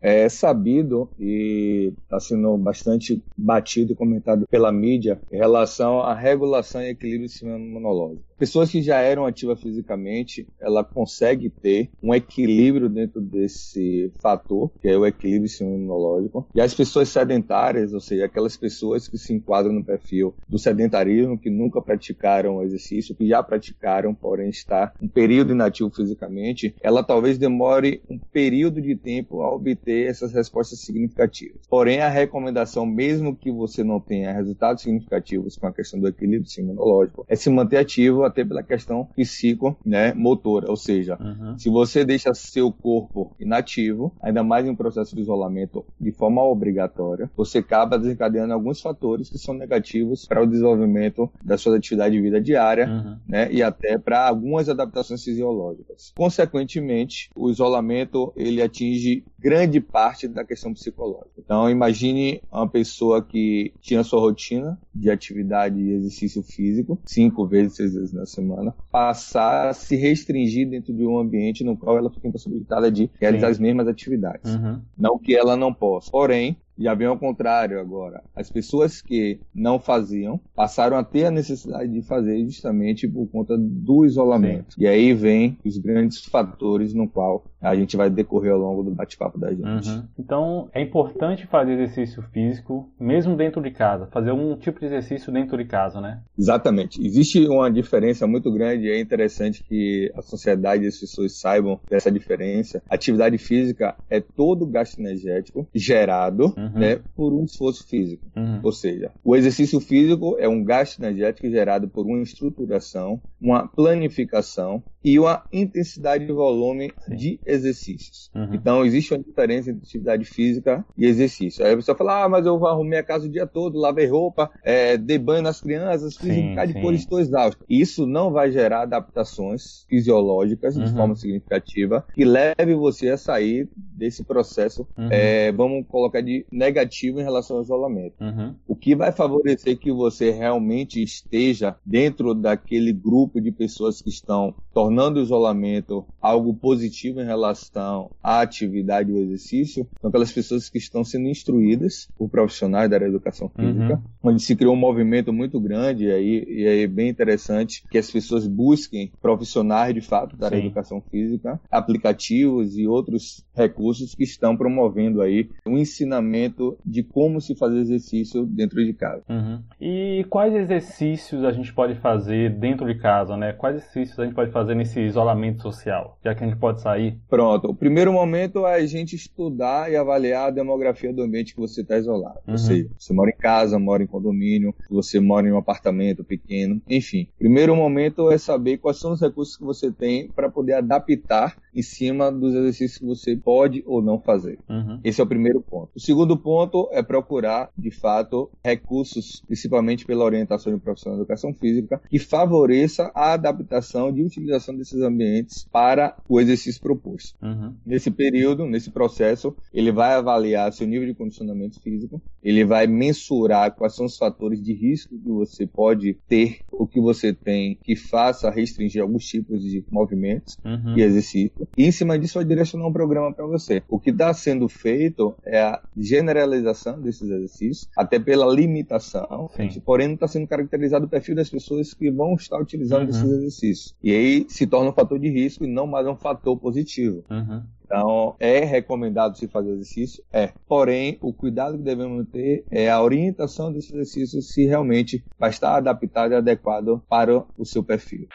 É 0.00 0.28
sabido 0.28 1.10
e 1.18 1.92
está 2.04 2.20
sendo 2.20 2.56
bastante 2.56 3.20
batido 3.36 3.94
e 3.94 3.96
comentado 3.96 4.46
pela 4.46 4.70
mídia 4.70 5.20
em 5.32 5.36
relação 5.36 5.98
à 5.98 6.14
regulação 6.14 6.80
e 6.80 6.90
equilíbrio 6.90 7.28
imunológico. 7.42 8.22
Pessoas 8.38 8.70
que 8.70 8.82
já 8.82 9.00
eram 9.00 9.24
ativas 9.24 9.60
fisicamente, 9.60 10.48
ela 10.60 10.82
consegue 10.82 11.48
ter 11.48 11.90
um 12.02 12.14
equilíbrio 12.14 12.88
dentro 12.88 13.20
desse 13.20 14.12
fator, 14.20 14.70
que 14.80 14.88
é 14.88 14.96
o 14.96 15.06
equilíbrio 15.06 15.50
imunológico. 15.60 16.48
E 16.54 16.60
as 16.60 16.74
pessoas 16.74 17.08
sedentárias, 17.08 17.92
ou 17.92 18.00
seja, 18.00 18.24
aquelas 18.24 18.56
pessoas 18.56 19.06
que 19.06 19.16
se 19.16 19.32
enquadram 19.32 19.72
no 19.72 19.84
perfil 19.84 20.34
do 20.48 20.58
sedentarismo, 20.58 21.38
que 21.38 21.48
nunca 21.48 21.80
praticaram 21.80 22.62
exercício, 22.62 23.14
que 23.14 23.28
já 23.28 23.42
praticaram, 23.42 24.14
porém 24.14 24.48
está 24.48 24.92
um 25.00 25.08
período 25.08 25.52
inativo 25.52 25.90
fisicamente, 25.90 26.74
ela 26.82 27.02
talvez 27.04 27.38
demore 27.38 28.02
um 28.10 28.18
período 28.18 28.80
de 28.80 28.96
tempo 28.96 29.42
a 29.42 29.54
obter 29.54 30.08
essas 30.08 30.32
respostas 30.32 30.80
significativas. 30.80 31.60
Porém, 31.68 32.00
a 32.00 32.08
recomendação, 32.08 32.84
mesmo 32.84 33.36
que 33.36 33.52
você 33.52 33.84
não 33.84 34.00
tenha 34.00 34.32
resultados 34.32 34.82
significativos 34.82 35.56
com 35.56 35.66
a 35.66 35.72
questão 35.72 36.00
do 36.00 36.08
equilíbrio 36.08 36.50
imunológico, 36.58 37.24
é 37.28 37.36
se 37.36 37.48
manter 37.48 37.76
ativo 37.76 38.23
até 38.26 38.44
pela 38.44 38.62
questão 38.62 39.08
psico, 39.16 39.76
né, 39.84 40.12
motora, 40.14 40.70
ou 40.70 40.76
seja, 40.76 41.18
uhum. 41.20 41.58
se 41.58 41.68
você 41.68 42.04
deixa 42.04 42.32
seu 42.34 42.72
corpo 42.72 43.34
inativo, 43.38 44.12
ainda 44.22 44.42
mais 44.42 44.66
em 44.66 44.70
um 44.70 44.76
processo 44.76 45.14
de 45.14 45.22
isolamento 45.22 45.84
de 46.00 46.12
forma 46.12 46.42
obrigatória, 46.42 47.30
você 47.36 47.58
acaba 47.58 47.98
desencadeando 47.98 48.52
alguns 48.52 48.80
fatores 48.80 49.28
que 49.28 49.38
são 49.38 49.54
negativos 49.54 50.26
para 50.26 50.42
o 50.42 50.46
desenvolvimento 50.46 51.30
da 51.42 51.56
sua 51.56 51.76
atividade 51.76 52.14
de 52.14 52.20
vida 52.20 52.40
diária, 52.40 52.88
uhum. 52.88 53.16
né, 53.26 53.52
e 53.52 53.62
até 53.62 53.98
para 53.98 54.28
algumas 54.28 54.68
adaptações 54.68 55.22
fisiológicas. 55.22 56.12
Consequentemente, 56.16 57.30
o 57.34 57.50
isolamento 57.50 58.32
ele 58.36 58.62
atinge 58.62 59.24
grande 59.44 59.78
parte 59.78 60.26
da 60.26 60.42
questão 60.42 60.72
psicológica. 60.72 61.34
Então, 61.36 61.68
imagine 61.68 62.40
uma 62.50 62.66
pessoa 62.66 63.22
que 63.22 63.74
tinha 63.78 64.02
sua 64.02 64.18
rotina 64.18 64.80
de 64.94 65.10
atividade 65.10 65.78
e 65.78 65.92
exercício 65.92 66.42
físico, 66.42 66.98
cinco 67.04 67.46
vezes, 67.46 67.76
seis 67.76 67.92
vezes 67.92 68.14
na 68.14 68.24
semana, 68.24 68.74
passar 68.90 69.68
a 69.68 69.74
se 69.74 69.96
restringir 69.96 70.70
dentro 70.70 70.94
de 70.94 71.04
um 71.04 71.18
ambiente 71.18 71.62
no 71.62 71.76
qual 71.76 71.98
ela 71.98 72.10
fica 72.10 72.26
impossibilitada 72.26 72.90
de 72.90 73.10
realizar 73.20 73.48
Sim. 73.48 73.52
as 73.52 73.58
mesmas 73.58 73.86
atividades. 73.86 74.54
Uhum. 74.54 74.80
Não 74.96 75.18
que 75.18 75.36
ela 75.36 75.54
não 75.56 75.74
possa. 75.74 76.10
Porém, 76.10 76.56
já 76.78 76.94
vem 76.94 77.06
ao 77.06 77.18
contrário 77.18 77.78
agora. 77.78 78.22
As 78.34 78.50
pessoas 78.50 79.00
que 79.00 79.40
não 79.54 79.78
faziam 79.78 80.40
passaram 80.54 80.96
a 80.96 81.04
ter 81.04 81.26
a 81.26 81.30
necessidade 81.30 81.92
de 81.92 82.02
fazer 82.02 82.44
justamente 82.44 83.06
por 83.06 83.28
conta 83.28 83.56
do 83.56 84.04
isolamento. 84.04 84.74
Sim. 84.74 84.82
E 84.82 84.86
aí 84.86 85.12
vem 85.14 85.56
os 85.64 85.78
grandes 85.78 86.24
fatores 86.24 86.92
no 86.92 87.08
qual 87.08 87.44
a 87.64 87.74
gente 87.74 87.96
vai 87.96 88.10
decorrer 88.10 88.52
ao 88.52 88.58
longo 88.58 88.82
do 88.82 88.90
bate-papo 88.90 89.38
da 89.38 89.52
gente. 89.52 89.88
Uhum. 89.88 90.02
Então, 90.18 90.68
é 90.72 90.82
importante 90.82 91.46
fazer 91.46 91.72
exercício 91.72 92.22
físico, 92.32 92.88
mesmo 93.00 93.36
dentro 93.36 93.62
de 93.62 93.70
casa, 93.70 94.06
fazer 94.06 94.32
um 94.32 94.56
tipo 94.56 94.80
de 94.80 94.86
exercício 94.86 95.32
dentro 95.32 95.56
de 95.56 95.64
casa, 95.64 96.00
né? 96.00 96.20
Exatamente. 96.38 97.04
Existe 97.04 97.46
uma 97.46 97.70
diferença 97.70 98.26
muito 98.26 98.52
grande 98.52 98.86
e 98.86 98.90
é 98.90 99.00
interessante 99.00 99.62
que 99.62 100.12
a 100.14 100.22
sociedade 100.22 100.84
e 100.84 100.88
as 100.88 100.98
pessoas 100.98 101.38
saibam 101.38 101.80
dessa 101.88 102.10
diferença. 102.10 102.82
Atividade 102.88 103.38
física 103.38 103.96
é 104.10 104.20
todo 104.20 104.66
gasto 104.66 104.98
energético 104.98 105.66
gerado 105.74 106.54
uhum. 106.56 106.70
né, 106.74 107.00
por 107.16 107.32
um 107.32 107.44
esforço 107.44 107.86
físico. 107.88 108.24
Uhum. 108.36 108.60
Ou 108.62 108.72
seja, 108.72 109.10
o 109.24 109.34
exercício 109.34 109.80
físico 109.80 110.36
é 110.38 110.48
um 110.48 110.62
gasto 110.62 111.00
energético 111.00 111.48
gerado 111.48 111.88
por 111.88 112.06
uma 112.06 112.22
estruturação, 112.22 113.20
uma 113.40 113.66
planificação 113.66 114.82
e 115.04 115.18
uma 115.18 115.44
intensidade 115.52 116.24
de 116.26 116.32
volume 116.32 116.90
Sim. 117.06 117.16
de 117.16 117.40
exercícios. 117.44 118.30
Uhum. 118.34 118.54
Então, 118.54 118.84
existe 118.84 119.12
uma 119.12 119.22
diferença 119.22 119.70
entre 119.70 119.82
atividade 119.82 120.24
física 120.24 120.84
e 120.96 121.04
exercício. 121.04 121.64
Aí 121.64 121.74
a 121.74 121.76
pessoa 121.76 121.96
fala, 121.96 122.24
ah, 122.24 122.28
mas 122.28 122.46
eu 122.46 122.66
arrumei 122.66 122.98
a 122.98 123.02
casa 123.02 123.26
o 123.26 123.30
dia 123.30 123.46
todo, 123.46 123.78
lavei 123.78 124.06
roupa, 124.06 124.50
é, 124.62 124.96
dei 124.96 125.18
banho 125.18 125.42
nas 125.42 125.60
crianças, 125.60 126.16
fiz 126.16 126.38
um 126.38 126.50
bocado 126.50 126.72
de 126.72 126.80
coisa, 126.80 126.98
estou 126.98 127.20
exausto. 127.20 127.64
Isso 127.68 128.06
não 128.06 128.30
vai 128.30 128.50
gerar 128.50 128.82
adaptações 128.82 129.84
fisiológicas 129.88 130.76
uhum. 130.76 130.84
de 130.84 130.92
forma 130.92 131.14
significativa 131.14 132.06
que 132.14 132.24
leve 132.24 132.74
você 132.74 133.10
a 133.10 133.18
sair 133.18 133.68
desse 133.76 134.24
processo, 134.24 134.86
uhum. 134.96 135.08
é, 135.10 135.52
vamos 135.52 135.86
colocar 135.86 136.22
de 136.22 136.46
negativo 136.50 137.20
em 137.20 137.24
relação 137.24 137.58
ao 137.58 137.62
isolamento. 137.62 138.14
Uhum. 138.20 138.54
O 138.66 138.74
que 138.74 138.96
vai 138.96 139.12
favorecer 139.12 139.78
que 139.78 139.92
você 139.92 140.30
realmente 140.30 141.02
esteja 141.02 141.76
dentro 141.84 142.34
daquele 142.34 142.92
grupo 142.92 143.40
de 143.40 143.52
pessoas 143.52 144.00
que 144.00 144.08
estão 144.08 144.54
tornando 144.72 144.93
o 145.02 145.22
isolamento 145.22 146.04
algo 146.20 146.54
positivo 146.54 147.20
em 147.20 147.24
relação 147.24 148.10
à 148.22 148.40
atividade 148.40 149.12
ou 149.12 149.18
exercício 149.18 149.86
são 150.00 150.08
aquelas 150.08 150.32
pessoas 150.32 150.68
que 150.68 150.78
estão 150.78 151.04
sendo 151.04 151.28
instruídas 151.28 152.08
por 152.16 152.28
profissionais 152.28 152.88
da 152.88 152.96
área 152.96 153.08
da 153.08 153.14
educação 153.14 153.48
física, 153.48 153.94
uhum. 153.94 154.30
onde 154.30 154.42
se 154.42 154.56
criou 154.56 154.74
um 154.74 154.78
movimento 154.78 155.32
muito 155.32 155.60
grande 155.60 156.04
e 156.04 156.10
aí, 156.10 156.44
e 156.48 156.66
aí 156.66 156.82
é 156.82 156.86
bem 156.86 157.08
interessante 157.08 157.84
que 157.90 157.98
as 157.98 158.10
pessoas 158.10 158.46
busquem 158.46 159.10
profissionais 159.20 159.94
de 159.94 160.00
fato 160.00 160.36
da 160.36 160.46
área 160.46 160.58
da 160.58 160.64
educação 160.66 161.00
física, 161.10 161.60
aplicativos 161.70 162.76
e 162.76 162.86
outros 162.86 163.44
recursos 163.54 164.14
que 164.14 164.24
estão 164.24 164.56
promovendo 164.56 165.20
aí 165.20 165.48
o 165.66 165.70
um 165.70 165.78
ensinamento 165.78 166.76
de 166.84 167.02
como 167.02 167.40
se 167.40 167.54
fazer 167.54 167.78
exercício 167.78 168.46
dentro 168.46 168.84
de 168.84 168.92
casa. 168.92 169.22
Uhum. 169.28 169.60
E 169.80 170.24
quais 170.30 170.54
exercícios 170.54 171.44
a 171.44 171.52
gente 171.52 171.72
pode 171.72 171.94
fazer 171.96 172.50
dentro 172.58 172.86
de 172.86 172.98
casa, 172.98 173.36
né? 173.36 173.52
Quais 173.52 173.76
exercícios 173.76 174.18
a 174.18 174.24
gente 174.24 174.34
pode 174.34 174.50
fazer 174.50 174.74
nesse 174.84 175.00
isolamento 175.00 175.62
social, 175.62 176.18
já 176.22 176.34
que 176.34 176.44
a 176.44 176.46
gente 176.46 176.58
pode 176.58 176.82
sair? 176.82 177.18
Pronto. 177.28 177.70
O 177.70 177.74
primeiro 177.74 178.12
momento 178.12 178.66
é 178.66 178.74
a 178.74 178.86
gente 178.86 179.16
estudar 179.16 179.90
e 179.90 179.96
avaliar 179.96 180.48
a 180.48 180.50
demografia 180.50 181.12
do 181.12 181.22
ambiente 181.22 181.54
que 181.54 181.60
você 181.60 181.80
está 181.80 181.96
isolado. 181.96 182.40
Uhum. 182.46 182.58
Seja, 182.58 182.88
você 182.98 183.12
mora 183.14 183.30
em 183.30 183.36
casa, 183.36 183.78
mora 183.78 184.02
em 184.02 184.06
condomínio, 184.06 184.74
você 184.90 185.18
mora 185.18 185.48
em 185.48 185.52
um 185.52 185.58
apartamento 185.58 186.22
pequeno, 186.22 186.80
enfim. 186.88 187.26
Primeiro 187.38 187.74
momento 187.74 188.30
é 188.30 188.36
saber 188.36 188.76
quais 188.76 188.98
são 188.98 189.12
os 189.12 189.20
recursos 189.20 189.56
que 189.56 189.64
você 189.64 189.90
tem 189.90 190.28
para 190.28 190.50
poder 190.50 190.74
adaptar 190.74 191.56
em 191.74 191.82
cima 191.82 192.30
dos 192.30 192.54
exercícios 192.54 192.98
que 192.98 193.04
você 193.04 193.36
pode 193.36 193.82
ou 193.86 194.02
não 194.02 194.20
fazer. 194.20 194.58
Uhum. 194.68 195.00
Esse 195.02 195.20
é 195.20 195.24
o 195.24 195.26
primeiro 195.26 195.60
ponto. 195.60 195.90
O 195.94 196.00
segundo 196.00 196.36
ponto 196.36 196.88
é 196.92 197.02
procurar, 197.02 197.70
de 197.76 197.90
fato, 197.90 198.50
recursos, 198.64 199.42
principalmente 199.46 200.06
pela 200.06 200.24
orientação 200.24 200.72
de 200.72 200.80
profissional 200.80 201.18
de 201.18 201.22
educação 201.22 201.52
física, 201.54 202.00
que 202.08 202.18
favoreça 202.18 203.10
a 203.14 203.32
adaptação 203.32 204.12
de 204.12 204.22
utilização 204.22 204.76
desses 204.76 205.00
ambientes 205.00 205.66
para 205.70 206.16
o 206.28 206.40
exercício 206.40 206.80
proposto. 206.80 207.36
Uhum. 207.42 207.74
Nesse 207.84 208.10
período, 208.10 208.66
nesse 208.66 208.90
processo, 208.90 209.54
ele 209.72 209.92
vai 209.92 210.14
avaliar 210.14 210.72
seu 210.72 210.86
nível 210.86 211.06
de 211.06 211.14
condicionamento 211.14 211.80
físico, 211.80 212.20
ele 212.42 212.64
vai 212.64 212.86
mensurar 212.86 213.74
quais 213.74 213.94
são 213.94 214.06
os 214.06 214.16
fatores 214.16 214.62
de 214.62 214.72
risco 214.72 215.18
que 215.18 215.28
você 215.28 215.66
pode 215.66 216.14
ter, 216.28 216.58
o 216.70 216.86
que 216.86 217.00
você 217.00 217.32
tem 217.32 217.78
que 217.82 217.96
faça 217.96 218.50
restringir 218.50 219.02
alguns 219.02 219.24
tipos 219.24 219.62
de 219.62 219.84
movimentos 219.90 220.56
uhum. 220.64 220.96
e 220.96 221.02
exercícios. 221.02 221.63
E 221.76 221.86
em 221.86 221.92
cima 221.92 222.18
disso 222.18 222.34
vai 222.34 222.44
direcionar 222.44 222.86
um 222.86 222.92
programa 222.92 223.32
para 223.32 223.46
você. 223.46 223.82
O 223.88 223.98
que 223.98 224.10
está 224.10 224.32
sendo 224.32 224.68
feito 224.68 225.34
é 225.44 225.60
a 225.60 225.80
generalização 225.96 227.00
desses 227.00 227.22
exercícios, 227.22 227.88
até 227.96 228.18
pela 228.18 228.46
limitação, 228.52 229.50
Sim. 229.56 229.80
porém 229.84 230.08
não 230.08 230.14
está 230.14 230.28
sendo 230.28 230.46
caracterizado 230.46 231.06
o 231.06 231.08
perfil 231.08 231.34
das 231.34 231.50
pessoas 231.50 231.94
que 231.94 232.10
vão 232.10 232.34
estar 232.34 232.60
utilizando 232.60 233.04
uhum. 233.04 233.10
esses 233.10 233.22
exercícios. 233.22 233.94
E 234.02 234.12
aí 234.12 234.46
se 234.48 234.66
torna 234.66 234.90
um 234.90 234.94
fator 234.94 235.18
de 235.18 235.28
risco 235.28 235.64
e 235.64 235.68
não 235.68 235.86
mais 235.86 236.06
um 236.06 236.16
fator 236.16 236.58
positivo. 236.58 237.24
Uhum. 237.30 237.62
Então, 237.84 238.34
é 238.40 238.64
recomendado 238.64 239.36
se 239.36 239.46
fazer 239.46 239.70
exercício? 239.72 240.24
É. 240.32 240.52
Porém, 240.66 241.18
o 241.20 241.32
cuidado 241.32 241.76
que 241.76 241.84
devemos 241.84 242.26
ter 242.28 242.64
é 242.70 242.90
a 242.90 243.00
orientação 243.00 243.72
desse 243.72 243.92
exercício 243.92 244.42
se 244.42 244.64
realmente 244.64 245.22
vai 245.38 245.50
estar 245.50 245.76
adaptado 245.76 246.32
e 246.32 246.36
adequado 246.36 247.02
para 247.08 247.44
o 247.58 247.64
seu 247.64 247.84
perfil. 247.84 248.26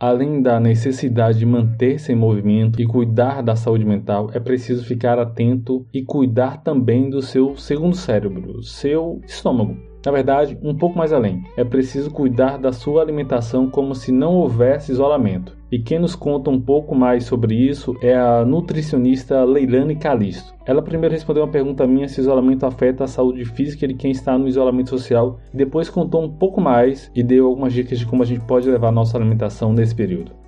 Além 0.00 0.40
da 0.40 0.60
necessidade 0.60 1.40
de 1.40 1.46
manter-se 1.46 2.12
em 2.12 2.14
movimento 2.14 2.80
e 2.80 2.86
cuidar 2.86 3.42
da 3.42 3.56
saúde 3.56 3.84
mental, 3.84 4.30
é 4.32 4.38
preciso 4.38 4.84
ficar 4.84 5.18
atento 5.18 5.84
e 5.92 6.04
cuidar 6.04 6.62
também 6.62 7.10
do 7.10 7.20
seu 7.20 7.56
segundo 7.56 7.96
cérebro, 7.96 8.62
seu 8.62 9.20
estômago. 9.26 9.87
Na 10.04 10.12
verdade, 10.12 10.56
um 10.62 10.74
pouco 10.74 10.96
mais 10.96 11.12
além, 11.12 11.42
é 11.56 11.64
preciso 11.64 12.10
cuidar 12.10 12.56
da 12.56 12.72
sua 12.72 13.02
alimentação 13.02 13.68
como 13.68 13.94
se 13.94 14.12
não 14.12 14.34
houvesse 14.34 14.92
isolamento. 14.92 15.56
E 15.70 15.78
quem 15.78 15.98
nos 15.98 16.14
conta 16.14 16.48
um 16.48 16.60
pouco 16.60 16.94
mais 16.94 17.24
sobre 17.24 17.54
isso 17.54 17.94
é 18.00 18.16
a 18.16 18.44
nutricionista 18.44 19.44
Leilane 19.44 19.96
Calisto. 19.96 20.54
Ela 20.64 20.80
primeiro 20.80 21.14
respondeu 21.14 21.44
uma 21.44 21.52
pergunta 21.52 21.86
minha 21.86 22.08
se 22.08 22.20
isolamento 22.20 22.64
afeta 22.64 23.04
a 23.04 23.08
saúde 23.08 23.44
física 23.44 23.86
de 23.86 23.94
quem 23.94 24.10
está 24.10 24.38
no 24.38 24.48
isolamento 24.48 24.90
social, 24.90 25.38
e 25.52 25.56
depois 25.56 25.90
contou 25.90 26.22
um 26.22 26.30
pouco 26.30 26.60
mais 26.60 27.10
e 27.14 27.22
deu 27.22 27.46
algumas 27.46 27.72
dicas 27.72 27.98
de 27.98 28.06
como 28.06 28.22
a 28.22 28.26
gente 28.26 28.44
pode 28.46 28.70
levar 28.70 28.88
a 28.88 28.92
nossa 28.92 29.18
alimentação 29.18 29.72
nesse 29.72 29.94
período 29.94 30.47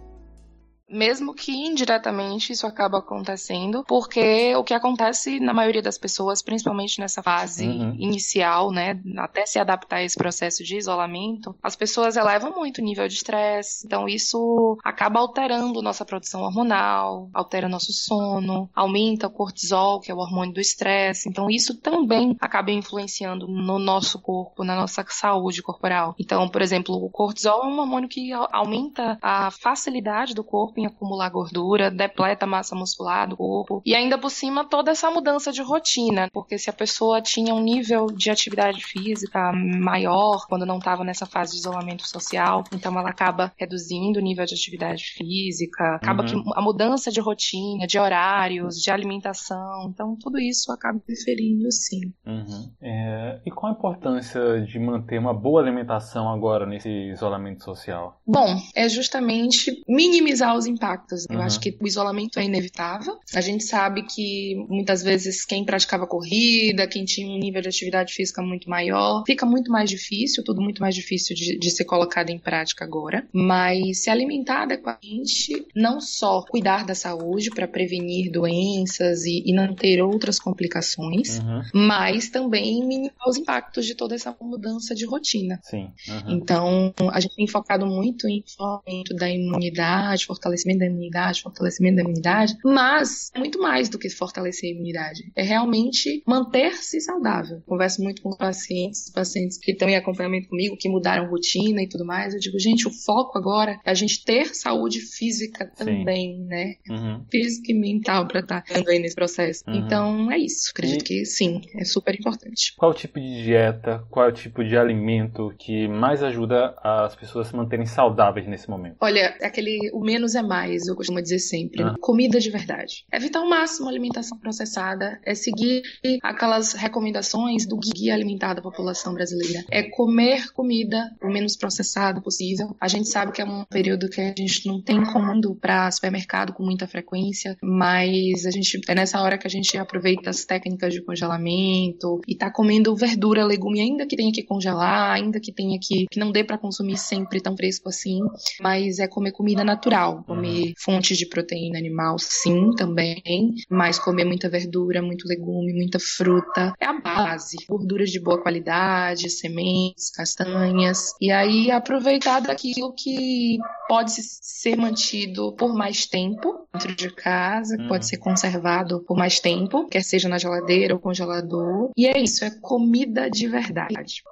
mesmo 0.90 1.34
que 1.34 1.52
indiretamente 1.52 2.52
isso 2.52 2.66
acaba 2.66 2.98
acontecendo, 2.98 3.84
porque 3.86 4.54
o 4.56 4.64
que 4.64 4.74
acontece 4.74 5.38
na 5.38 5.54
maioria 5.54 5.82
das 5.82 5.96
pessoas, 5.96 6.42
principalmente 6.42 6.98
nessa 6.98 7.22
fase 7.22 7.66
uhum. 7.66 7.94
inicial, 7.98 8.70
né, 8.70 9.00
até 9.18 9.46
se 9.46 9.58
adaptar 9.58 9.96
a 9.96 10.02
esse 10.02 10.16
processo 10.16 10.64
de 10.64 10.76
isolamento, 10.76 11.54
as 11.62 11.76
pessoas 11.76 12.16
elevam 12.16 12.54
muito 12.54 12.78
o 12.78 12.84
nível 12.84 13.06
de 13.06 13.14
estresse, 13.14 13.86
então 13.86 14.08
isso 14.08 14.76
acaba 14.84 15.20
alterando 15.20 15.82
nossa 15.82 16.04
produção 16.04 16.42
hormonal, 16.42 17.30
altera 17.32 17.68
nosso 17.68 17.92
sono, 17.92 18.68
aumenta 18.74 19.28
o 19.28 19.30
cortisol, 19.30 20.00
que 20.00 20.10
é 20.10 20.14
o 20.14 20.18
hormônio 20.18 20.54
do 20.54 20.60
estresse, 20.60 21.28
então 21.28 21.48
isso 21.48 21.76
também 21.76 22.36
acaba 22.40 22.70
influenciando 22.72 23.46
no 23.46 23.78
nosso 23.78 24.18
corpo, 24.18 24.64
na 24.64 24.74
nossa 24.74 25.04
saúde 25.08 25.62
corporal. 25.62 26.14
Então, 26.18 26.48
por 26.48 26.62
exemplo, 26.62 26.94
o 26.94 27.10
cortisol 27.10 27.64
é 27.64 27.66
um 27.66 27.78
hormônio 27.78 28.08
que 28.08 28.32
aumenta 28.50 29.18
a 29.22 29.50
facilidade 29.50 30.34
do 30.34 30.42
corpo 30.42 30.79
em 30.80 30.86
acumular 30.86 31.28
gordura, 31.30 31.90
depleta 31.90 32.44
a 32.44 32.48
massa 32.48 32.74
muscular 32.74 33.28
do 33.28 33.36
corpo. 33.36 33.82
E 33.84 33.94
ainda 33.94 34.18
por 34.18 34.30
cima, 34.30 34.64
toda 34.64 34.90
essa 34.90 35.10
mudança 35.10 35.52
de 35.52 35.62
rotina, 35.62 36.28
porque 36.32 36.58
se 36.58 36.70
a 36.70 36.72
pessoa 36.72 37.20
tinha 37.20 37.54
um 37.54 37.60
nível 37.60 38.06
de 38.06 38.30
atividade 38.30 38.84
física 38.84 39.52
maior 39.52 40.46
quando 40.48 40.66
não 40.66 40.78
estava 40.78 41.04
nessa 41.04 41.26
fase 41.26 41.52
de 41.52 41.58
isolamento 41.58 42.06
social, 42.06 42.64
então 42.72 42.98
ela 42.98 43.10
acaba 43.10 43.52
reduzindo 43.58 44.18
o 44.18 44.22
nível 44.22 44.44
de 44.44 44.54
atividade 44.54 45.04
física, 45.04 45.96
acaba 45.96 46.22
uhum. 46.22 46.44
que 46.44 46.50
a 46.54 46.62
mudança 46.62 47.10
de 47.10 47.20
rotina, 47.20 47.86
de 47.86 47.98
horários, 47.98 48.76
de 48.76 48.90
alimentação, 48.90 49.90
então 49.90 50.16
tudo 50.20 50.38
isso 50.38 50.72
acaba 50.72 50.98
interferindo 50.98 51.70
sim. 51.70 52.12
Uhum. 52.26 52.70
É, 52.80 53.40
e 53.44 53.50
qual 53.50 53.72
a 53.72 53.76
importância 53.76 54.60
de 54.62 54.78
manter 54.78 55.18
uma 55.18 55.34
boa 55.34 55.60
alimentação 55.60 56.28
agora 56.28 56.66
nesse 56.66 56.88
isolamento 56.88 57.64
social? 57.64 58.20
Bom, 58.26 58.56
é 58.74 58.88
justamente 58.88 59.82
minimizar 59.88 60.56
os 60.56 60.66
impactos. 60.70 61.26
Uhum. 61.28 61.36
Eu 61.36 61.42
acho 61.42 61.60
que 61.60 61.76
o 61.80 61.86
isolamento 61.86 62.38
é 62.38 62.44
inevitável. 62.44 63.18
A 63.34 63.40
gente 63.40 63.64
sabe 63.64 64.02
que 64.02 64.54
muitas 64.68 65.02
vezes 65.02 65.44
quem 65.44 65.64
praticava 65.64 66.06
corrida, 66.06 66.86
quem 66.86 67.04
tinha 67.04 67.28
um 67.28 67.38
nível 67.38 67.60
de 67.60 67.68
atividade 67.68 68.14
física 68.14 68.42
muito 68.42 68.68
maior, 68.68 69.22
fica 69.26 69.44
muito 69.44 69.70
mais 69.70 69.88
difícil, 69.90 70.44
tudo 70.44 70.60
muito 70.60 70.80
mais 70.80 70.94
difícil 70.94 71.34
de, 71.34 71.58
de 71.58 71.70
ser 71.70 71.84
colocado 71.84 72.30
em 72.30 72.38
prática 72.38 72.84
agora. 72.84 73.26
Mas 73.32 74.02
se 74.02 74.10
alimentar 74.10 74.62
adequadamente, 74.62 75.66
não 75.74 76.00
só 76.00 76.42
cuidar 76.42 76.84
da 76.84 76.94
saúde 76.94 77.50
para 77.50 77.66
prevenir 77.66 78.30
doenças 78.30 79.24
e, 79.24 79.42
e, 79.46 79.52
não 79.52 79.74
ter 79.74 80.02
outras 80.02 80.38
complicações, 80.38 81.38
uhum. 81.38 81.62
mas 81.74 82.28
também 82.28 82.80
minimizar 82.86 83.28
os 83.28 83.36
impactos 83.36 83.86
de 83.86 83.94
toda 83.94 84.14
essa 84.14 84.34
mudança 84.40 84.94
de 84.94 85.04
rotina. 85.04 85.60
Sim. 85.62 85.90
Uhum. 86.08 86.30
Então, 86.30 86.94
a 87.12 87.20
gente 87.20 87.36
tem 87.36 87.46
focado 87.46 87.86
muito 87.86 88.28
em 88.28 88.42
fortalecimento 88.46 89.14
da 89.14 89.28
imunidade, 89.30 90.26
fortalecimento 90.26 90.59
da 90.64 90.86
imunidade, 90.86 91.42
fortalecimento 91.42 91.96
da 91.96 92.02
imunidade, 92.02 92.56
mas 92.64 93.30
é 93.34 93.38
muito 93.38 93.60
mais 93.60 93.88
do 93.88 93.98
que 93.98 94.08
fortalecer 94.08 94.70
a 94.70 94.74
imunidade. 94.74 95.30
É 95.36 95.42
realmente 95.42 96.22
manter-se 96.26 97.00
saudável. 97.00 97.62
Converso 97.66 98.02
muito 98.02 98.22
com 98.22 98.36
pacientes, 98.36 99.10
pacientes 99.10 99.58
que 99.58 99.72
estão 99.72 99.88
em 99.88 99.96
acompanhamento 99.96 100.48
comigo, 100.48 100.76
que 100.76 100.88
mudaram 100.88 101.28
rotina 101.28 101.82
e 101.82 101.88
tudo 101.88 102.04
mais. 102.04 102.34
Eu 102.34 102.40
digo, 102.40 102.58
gente, 102.58 102.86
o 102.86 102.90
foco 102.90 103.38
agora 103.38 103.78
é 103.84 103.90
a 103.90 103.94
gente 103.94 104.24
ter 104.24 104.54
saúde 104.54 105.00
física 105.00 105.70
também, 105.76 106.36
sim. 106.36 106.44
né? 106.44 106.74
Uhum. 106.88 107.24
Física 107.30 107.72
e 107.72 107.74
mental 107.74 108.26
para 108.26 108.40
estar 108.40 108.62
tá 108.62 108.82
aí 108.88 108.98
nesse 108.98 109.14
processo. 109.14 109.62
Uhum. 109.66 109.74
Então, 109.74 110.32
é 110.32 110.38
isso. 110.38 110.70
Acredito 110.72 111.02
e... 111.02 111.04
que 111.04 111.24
sim, 111.24 111.60
é 111.74 111.84
super 111.84 112.14
importante. 112.14 112.74
Qual 112.76 112.90
o 112.90 112.94
tipo 112.94 113.20
de 113.20 113.42
dieta, 113.42 114.04
qual 114.10 114.26
é 114.26 114.28
o 114.28 114.32
tipo 114.32 114.64
de 114.64 114.76
alimento 114.76 115.52
que 115.58 115.88
mais 115.88 116.22
ajuda 116.22 116.74
as 116.82 117.14
pessoas 117.14 117.46
a 117.46 117.50
se 117.50 117.56
manterem 117.56 117.86
saudáveis 117.86 118.46
nesse 118.46 118.68
momento? 118.68 118.96
Olha, 119.00 119.36
aquele 119.42 119.90
o 119.92 120.00
menos 120.00 120.34
é 120.34 120.42
mais, 120.50 120.88
eu 120.88 120.96
costumo 120.96 121.22
dizer 121.22 121.38
sempre. 121.38 121.82
Ah. 121.82 121.94
Comida 122.00 122.40
de 122.40 122.50
verdade. 122.50 123.04
Evitar 123.12 123.38
ao 123.38 123.48
máximo 123.48 123.86
a 123.86 123.90
alimentação 123.90 124.36
processada, 124.36 125.20
é 125.24 125.34
seguir 125.34 125.82
aquelas 126.22 126.72
recomendações 126.72 127.66
do 127.66 127.76
guia 127.76 128.14
alimentar 128.14 128.54
da 128.54 128.60
população 128.60 129.14
brasileira. 129.14 129.64
É 129.70 129.84
comer 129.84 130.52
comida 130.52 131.10
o 131.22 131.28
menos 131.28 131.56
processada 131.56 132.20
possível. 132.20 132.76
A 132.80 132.88
gente 132.88 133.08
sabe 133.08 133.32
que 133.32 133.40
é 133.40 133.44
um 133.44 133.64
período 133.64 134.08
que 134.08 134.20
a 134.20 134.34
gente 134.36 134.66
não 134.66 134.82
tem 134.82 135.00
comando 135.04 135.54
para 135.54 135.90
supermercado 135.92 136.52
com 136.52 136.64
muita 136.64 136.88
frequência, 136.88 137.56
mas 137.62 138.44
a 138.44 138.50
gente 138.50 138.80
é 138.88 138.94
nessa 138.94 139.20
hora 139.22 139.38
que 139.38 139.46
a 139.46 139.50
gente 139.50 139.78
aproveita 139.78 140.30
as 140.30 140.44
técnicas 140.44 140.92
de 140.92 141.02
congelamento 141.02 142.20
e 142.26 142.34
tá 142.34 142.50
comendo 142.50 142.96
verdura, 142.96 143.44
legume, 143.44 143.80
ainda 143.80 144.06
que 144.06 144.16
tenha 144.16 144.32
que 144.32 144.42
congelar, 144.42 145.12
ainda 145.12 145.38
que 145.38 145.52
tenha 145.52 145.78
que 145.80 146.00
que 146.10 146.18
não 146.18 146.32
dê 146.32 146.42
para 146.42 146.58
consumir 146.58 146.96
sempre 146.96 147.40
tão 147.40 147.56
fresco 147.56 147.88
assim, 147.88 148.20
mas 148.60 148.98
é 148.98 149.06
comer 149.06 149.32
comida 149.32 149.64
natural, 149.64 150.24
comer 150.30 150.74
fontes 150.78 151.18
de 151.18 151.26
proteína 151.26 151.78
animal, 151.78 152.16
sim, 152.18 152.70
também, 152.76 153.54
mas 153.68 153.98
comer 153.98 154.24
muita 154.24 154.48
verdura, 154.48 155.02
muito 155.02 155.26
legume, 155.26 155.72
muita 155.72 155.98
fruta, 155.98 156.72
é 156.78 156.86
a 156.86 157.00
base. 157.00 157.56
Gorduras 157.68 158.10
de 158.10 158.20
boa 158.20 158.40
qualidade, 158.40 159.28
sementes, 159.28 160.10
castanhas, 160.10 161.14
e 161.20 161.32
aí 161.32 161.70
aproveitar 161.72 162.40
daquilo 162.40 162.94
que 162.94 163.58
pode 163.88 164.12
ser 164.12 164.76
mantido 164.76 165.52
por 165.56 165.74
mais 165.74 166.06
tempo 166.06 166.68
dentro 166.72 166.94
de 166.94 167.10
casa, 167.12 167.76
uhum. 167.76 167.88
pode 167.88 168.06
ser 168.06 168.18
conservado 168.18 169.02
por 169.04 169.16
mais 169.16 169.40
tempo, 169.40 169.88
quer 169.88 170.04
seja 170.04 170.28
na 170.28 170.38
geladeira 170.38 170.94
ou 170.94 171.00
congelador. 171.00 171.90
E 171.96 172.06
é 172.06 172.16
isso, 172.18 172.44
é 172.44 172.50
comida 172.60 173.28
de 173.28 173.48
verdade. 173.48 174.22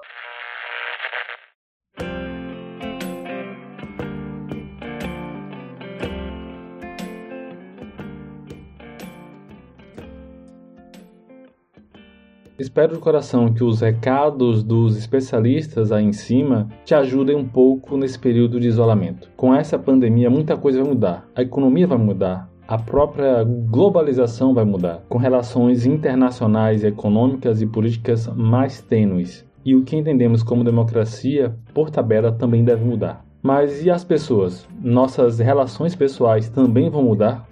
Espero 12.59 12.95
de 12.95 12.99
coração 12.99 13.53
que 13.53 13.63
os 13.63 13.83
recados 13.83 14.65
dos 14.65 14.97
especialistas 14.97 15.93
aí 15.93 16.05
em 16.05 16.13
cima 16.13 16.69
te 16.85 16.93
ajudem 16.93 17.37
um 17.37 17.47
pouco 17.47 17.97
nesse 17.97 18.19
período 18.19 18.59
de 18.59 18.67
isolamento. 18.67 19.31
Com 19.37 19.55
essa 19.55 19.79
pandemia, 19.79 20.29
muita 20.29 20.57
coisa 20.57 20.83
vai 20.83 20.89
mudar. 20.89 21.29
A 21.37 21.43
economia 21.43 21.87
vai 21.87 21.99
mudar, 21.99 22.51
a 22.67 22.77
própria 22.77 23.45
globalização 23.45 24.53
vai 24.53 24.65
mudar, 24.65 25.05
com 25.09 25.19
relações 25.19 25.87
internacionais, 25.87 26.83
econômicas 26.83 27.63
e 27.63 27.67
políticas 27.67 28.27
mais 28.27 28.83
tênues. 28.83 29.47
E 29.65 29.77
o 29.77 29.85
que 29.85 29.95
entendemos 29.95 30.43
como 30.43 30.65
democracia, 30.65 31.55
por 31.73 31.91
tabela, 31.91 32.33
também 32.33 32.65
deve 32.65 32.85
mudar. 32.85 33.25
Mas 33.41 33.85
e 33.85 33.91
as 33.91 34.03
pessoas? 34.03 34.69
Nossas 34.83 35.39
relações 35.39 35.95
pessoais 35.95 36.49
também 36.49 36.91
vão 36.91 37.05
mudar? 37.05 37.48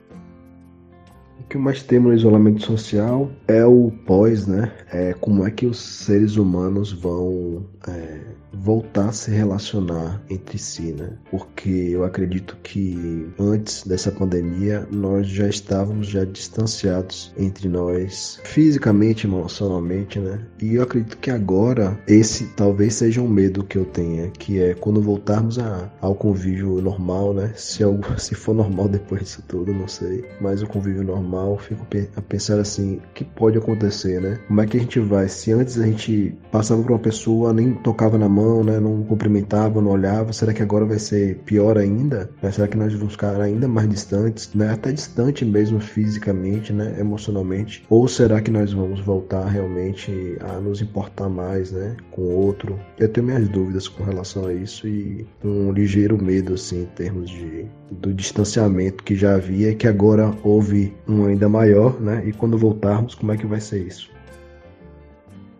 O 1.46 1.48
que 1.48 1.58
mais 1.58 1.80
temos 1.80 2.10
no 2.10 2.16
isolamento 2.16 2.60
social 2.64 3.30
é 3.46 3.64
o 3.64 3.92
pós, 4.04 4.48
né? 4.48 4.72
É 4.90 5.12
como 5.12 5.46
é 5.46 5.50
que 5.52 5.64
os 5.64 5.78
seres 5.78 6.36
humanos 6.36 6.90
vão 6.90 7.64
é, 7.86 8.20
voltar 8.52 9.08
a 9.08 9.12
se 9.12 9.30
relacionar 9.30 10.22
entre 10.30 10.58
si, 10.58 10.92
né? 10.92 11.10
Porque 11.30 11.70
eu 11.70 12.04
acredito 12.04 12.56
que 12.62 13.28
antes 13.38 13.84
dessa 13.84 14.10
pandemia 14.10 14.86
nós 14.90 15.26
já 15.26 15.48
estávamos 15.48 16.08
já 16.08 16.24
distanciados 16.24 17.32
entre 17.36 17.68
nós 17.68 18.40
fisicamente, 18.44 19.26
emocionalmente, 19.26 20.18
né? 20.18 20.40
E 20.60 20.74
eu 20.76 20.82
acredito 20.82 21.18
que 21.18 21.30
agora 21.30 21.98
esse 22.06 22.46
talvez 22.48 22.94
seja 22.94 23.20
um 23.20 23.28
medo 23.28 23.64
que 23.64 23.76
eu 23.76 23.84
tenha, 23.84 24.28
que 24.30 24.60
é 24.60 24.74
quando 24.74 25.00
voltarmos 25.00 25.58
a, 25.58 25.90
ao 26.00 26.14
convívio 26.14 26.80
normal, 26.80 27.34
né? 27.34 27.52
Se 27.54 27.82
algo, 27.82 28.02
se 28.18 28.34
for 28.34 28.54
normal 28.54 28.88
depois 28.88 29.22
disso 29.22 29.42
tudo, 29.46 29.72
não 29.72 29.88
sei, 29.88 30.24
mas 30.40 30.62
o 30.62 30.66
convívio 30.66 31.02
normal, 31.02 31.58
fico 31.58 31.86
a 32.16 32.22
pensar 32.22 32.58
assim, 32.58 32.96
o 32.96 33.14
que 33.14 33.24
pode 33.24 33.58
acontecer, 33.58 34.20
né? 34.20 34.38
Como 34.46 34.60
é 34.60 34.66
que 34.66 34.76
a 34.76 34.80
gente 34.80 35.00
vai? 35.00 35.28
Se 35.28 35.52
antes 35.52 35.78
a 35.78 35.86
gente 35.86 36.34
passava 36.50 36.82
por 36.82 36.92
uma 36.92 36.98
pessoa 36.98 37.52
nem 37.52 37.74
tocava 37.74 38.18
na 38.18 38.28
né? 38.64 38.78
Não 38.80 39.02
cumprimentava, 39.02 39.80
não 39.80 39.90
olhava. 39.90 40.32
Será 40.32 40.52
que 40.52 40.62
agora 40.62 40.84
vai 40.84 40.98
ser 40.98 41.36
pior 41.44 41.78
ainda? 41.78 42.30
Né? 42.42 42.50
Será 42.50 42.68
que 42.68 42.76
nós 42.76 42.92
vamos 42.94 43.12
ficar 43.12 43.40
ainda 43.40 43.68
mais 43.68 43.88
distantes, 43.88 44.52
né? 44.54 44.72
Até 44.72 44.92
distante 44.92 45.44
mesmo 45.44 45.80
fisicamente, 45.80 46.72
né? 46.72 46.96
Emocionalmente? 46.98 47.84
Ou 47.88 48.06
será 48.08 48.40
que 48.40 48.50
nós 48.50 48.72
vamos 48.72 49.00
voltar 49.00 49.46
realmente 49.46 50.36
a 50.40 50.60
nos 50.60 50.80
importar 50.80 51.28
mais, 51.28 51.72
né? 51.72 51.96
Com 52.10 52.22
o 52.22 52.36
outro? 52.46 52.78
Eu 52.98 53.08
tenho 53.08 53.26
minhas 53.26 53.48
dúvidas 53.48 53.88
com 53.88 54.04
relação 54.04 54.46
a 54.46 54.52
isso 54.52 54.86
e 54.86 55.26
um 55.44 55.72
ligeiro 55.72 56.22
medo, 56.22 56.54
assim, 56.54 56.82
em 56.82 56.86
termos 56.86 57.30
de 57.30 57.66
do 57.90 58.12
distanciamento 58.12 59.04
que 59.04 59.14
já 59.14 59.36
havia, 59.36 59.74
que 59.74 59.86
agora 59.86 60.34
houve 60.42 60.92
um 61.08 61.24
ainda 61.26 61.48
maior, 61.48 62.00
né? 62.00 62.22
E 62.26 62.32
quando 62.32 62.58
voltarmos, 62.58 63.14
como 63.14 63.32
é 63.32 63.36
que 63.36 63.46
vai 63.46 63.60
ser 63.60 63.86
isso? 63.86 64.15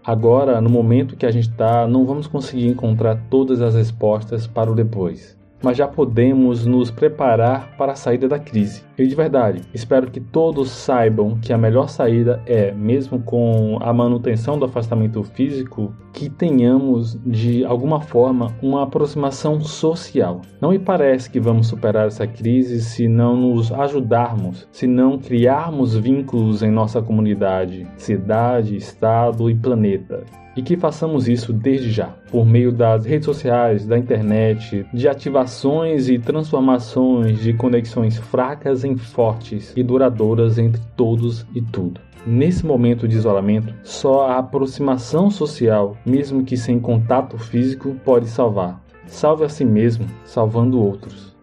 Agora, 0.07 0.61
no 0.61 0.71
momento 0.71 1.17
que 1.17 1.27
a 1.27 1.33
gente 1.33 1.49
está, 1.49 1.85
não 1.85 2.07
vamos 2.07 2.29
conseguir 2.29 2.69
encontrar 2.69 3.27
todas 3.29 3.61
as 3.61 3.75
respostas 3.75 4.47
para 4.47 4.71
o 4.71 4.75
depois 4.75 5.36
mas 5.63 5.77
já 5.77 5.89
podemos 5.89 6.67
nos 6.67 6.91
preparar 6.91 7.77
para 7.77 7.93
a 7.93 7.97
saída 7.97 8.29
da 8.29 8.39
crise. 8.39 8.85
E 8.99 9.07
de 9.07 9.15
verdade, 9.15 9.63
espero 9.75 10.11
que 10.11 10.21
todos 10.21 10.71
saibam 10.71 11.39
que 11.41 11.53
a 11.53 11.59
melhor 11.59 11.89
saída 11.89 12.43
é, 12.47 12.73
mesmo 12.73 13.21
com 13.21 13.79
a 13.81 13.93
manutenção 13.93 14.59
do 14.59 14.65
afastamento 14.65 15.23
físico, 15.23 15.95
que 16.13 16.31
tenhamos 16.31 17.19
de 17.25 17.65
alguma 17.65 18.01
forma 18.01 18.55
uma 18.63 18.85
aproximação 18.85 19.61
social. 19.61 20.41
Não 20.61 20.71
me 20.71 20.79
parece 20.79 21.29
que 21.31 21.41
vamos 21.41 21.67
superar 21.67 22.07
essa 22.07 22.27
crise 22.27 22.81
se 22.81 23.07
não 23.07 23.37
nos 23.37 23.71
ajudarmos, 23.73 24.67
se 24.73 24.87
não 24.87 25.19
criarmos 25.19 25.95
vínculos 25.95 26.63
em 26.63 26.71
nossa 26.71 27.03
comunidade, 27.03 27.87
cidade, 27.97 28.77
estado 28.77 29.51
e 29.51 29.55
planeta 29.55 30.25
e 30.57 30.63
que 30.63 30.77
façamos 30.77 31.29
isso 31.29 31.53
desde 31.53 31.91
já, 31.91 32.15
por 32.31 32.47
meio 32.47 32.73
das 32.73 33.05
redes 33.05 33.27
sociais, 33.27 33.87
da 33.87 33.99
internet, 33.99 34.87
de 34.93 35.09
ativações 35.09 36.09
e 36.09 36.19
transformações 36.19 37.41
de 37.41 37.53
conexões 37.53 38.17
fracas 38.17 38.85
em 38.85 38.97
fortes 38.97 39.73
e 39.77 39.83
duradouras 39.83 40.59
entre 40.59 40.81
todos 40.97 41.47
e 41.55 41.61
tudo. 41.61 42.01
Nesse 42.27 42.67
momento 42.67 43.07
de 43.07 43.17
isolamento, 43.17 43.73
só 43.85 44.29
a 44.29 44.39
aproximação 44.39 45.31
social, 45.31 45.97
mesmo 46.05 46.43
que 46.43 46.57
sem 46.57 46.81
contato 46.81 47.39
físico, 47.39 47.95
pode 48.05 48.27
salvar. 48.27 48.83
Salve 49.07 49.45
a 49.45 49.49
si 49.49 49.65
mesmo, 49.65 50.07
salvando 50.25 50.83
outros. 50.83 51.36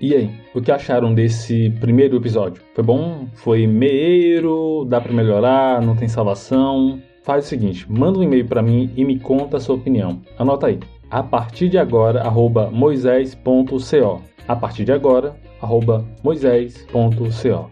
E 0.00 0.14
aí, 0.14 0.30
o 0.54 0.62
que 0.62 0.72
acharam 0.72 1.12
desse 1.12 1.68
primeiro 1.78 2.16
episódio? 2.16 2.62
Foi 2.74 2.82
bom? 2.82 3.28
Foi 3.34 3.66
meio? 3.66 4.86
Dá 4.88 4.98
para 4.98 5.12
melhorar? 5.12 5.82
Não 5.82 5.94
tem 5.94 6.08
salvação? 6.08 7.02
Faz 7.22 7.44
o 7.44 7.48
seguinte, 7.48 7.84
manda 7.86 8.18
um 8.18 8.22
e-mail 8.22 8.46
para 8.46 8.62
mim 8.62 8.90
e 8.96 9.04
me 9.04 9.18
conta 9.18 9.58
a 9.58 9.60
sua 9.60 9.76
opinião. 9.76 10.22
Anota 10.38 10.68
aí 10.68 10.78
a 11.10 11.22
partir 11.22 11.68
de 11.68 11.76
agora, 11.76 12.22
arroba 12.22 12.70
moisés.co. 12.70 14.22
A 14.46 14.56
partir 14.56 14.84
de 14.84 14.92
agora, 14.92 15.36
arroba 15.60 16.04
moisés.co. 16.22 17.70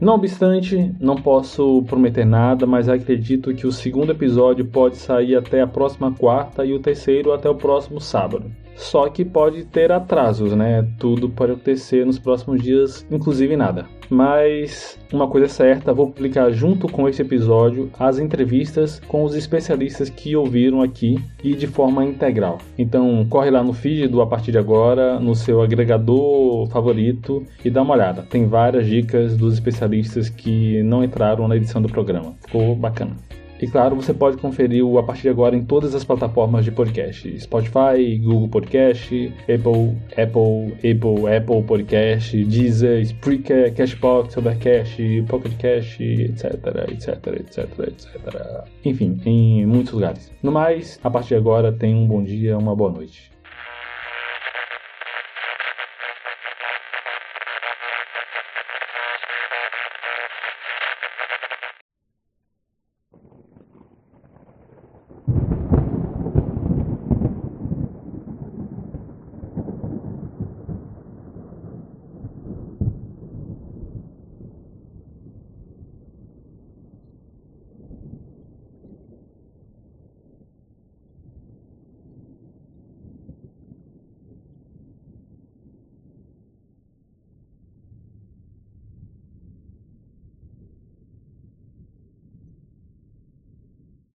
Não 0.00 0.14
obstante, 0.14 0.94
não 0.98 1.16
posso 1.16 1.82
prometer 1.82 2.24
nada, 2.24 2.66
mas 2.66 2.88
acredito 2.88 3.52
que 3.52 3.66
o 3.66 3.72
segundo 3.72 4.12
episódio 4.12 4.64
pode 4.64 4.96
sair 4.96 5.36
até 5.36 5.60
a 5.60 5.66
próxima 5.66 6.12
quarta 6.12 6.64
e 6.64 6.72
o 6.72 6.80
terceiro 6.80 7.32
até 7.32 7.48
o 7.50 7.54
próximo 7.54 8.00
sábado. 8.00 8.50
Só 8.78 9.08
que 9.08 9.24
pode 9.24 9.64
ter 9.64 9.90
atrasos, 9.90 10.54
né? 10.54 10.86
Tudo 10.98 11.28
pode 11.28 11.52
acontecer 11.52 12.06
nos 12.06 12.18
próximos 12.18 12.62
dias, 12.62 13.04
inclusive 13.10 13.56
nada. 13.56 13.86
Mas 14.08 14.98
uma 15.12 15.28
coisa 15.28 15.46
é 15.46 15.48
certa, 15.48 15.92
vou 15.92 16.10
publicar 16.10 16.50
junto 16.50 16.88
com 16.88 17.08
esse 17.08 17.20
episódio 17.20 17.90
as 17.98 18.18
entrevistas 18.18 19.00
com 19.06 19.24
os 19.24 19.34
especialistas 19.34 20.08
que 20.08 20.34
ouviram 20.34 20.80
aqui 20.80 21.16
e 21.42 21.54
de 21.54 21.66
forma 21.66 22.04
integral. 22.04 22.58
Então 22.78 23.26
corre 23.28 23.50
lá 23.50 23.62
no 23.62 23.72
feed 23.72 24.08
do 24.08 24.22
A 24.22 24.26
Partir 24.26 24.52
de 24.52 24.58
Agora, 24.58 25.18
no 25.20 25.34
seu 25.34 25.60
agregador 25.60 26.66
favorito 26.68 27.44
e 27.62 27.68
dá 27.68 27.82
uma 27.82 27.94
olhada. 27.94 28.22
Tem 28.22 28.46
várias 28.46 28.86
dicas 28.86 29.36
dos 29.36 29.54
especialistas 29.54 30.30
que 30.30 30.82
não 30.84 31.02
entraram 31.04 31.48
na 31.48 31.56
edição 31.56 31.82
do 31.82 31.88
programa. 31.88 32.34
Ficou 32.46 32.74
bacana. 32.74 33.16
E 33.60 33.66
claro, 33.66 33.96
você 33.96 34.14
pode 34.14 34.36
conferir 34.36 34.84
o 34.84 34.98
a 34.98 35.02
partir 35.02 35.22
de 35.22 35.28
agora 35.30 35.56
em 35.56 35.64
todas 35.64 35.94
as 35.94 36.04
plataformas 36.04 36.64
de 36.64 36.70
podcast: 36.70 37.40
Spotify, 37.40 38.18
Google 38.22 38.48
Podcast, 38.48 39.34
Apple, 39.42 39.96
Apple, 40.12 40.74
Apple, 40.76 41.36
Apple 41.36 41.62
Podcast, 41.64 42.44
Deezer, 42.44 43.02
Spreaker, 43.02 43.74
Cashbox, 43.74 44.36
Overcast, 44.36 45.24
Pocket 45.28 45.52
etc, 45.64 46.54
etc, 46.88 47.26
etc, 47.40 47.78
etc. 47.88 48.64
Enfim, 48.84 49.20
em 49.26 49.66
muitos 49.66 49.92
lugares. 49.92 50.32
No 50.42 50.52
mais, 50.52 51.00
a 51.02 51.10
partir 51.10 51.30
de 51.30 51.34
agora, 51.36 51.72
tenha 51.72 51.96
um 51.96 52.06
bom 52.06 52.22
dia, 52.22 52.56
uma 52.56 52.76
boa 52.76 52.92
noite. 52.92 53.37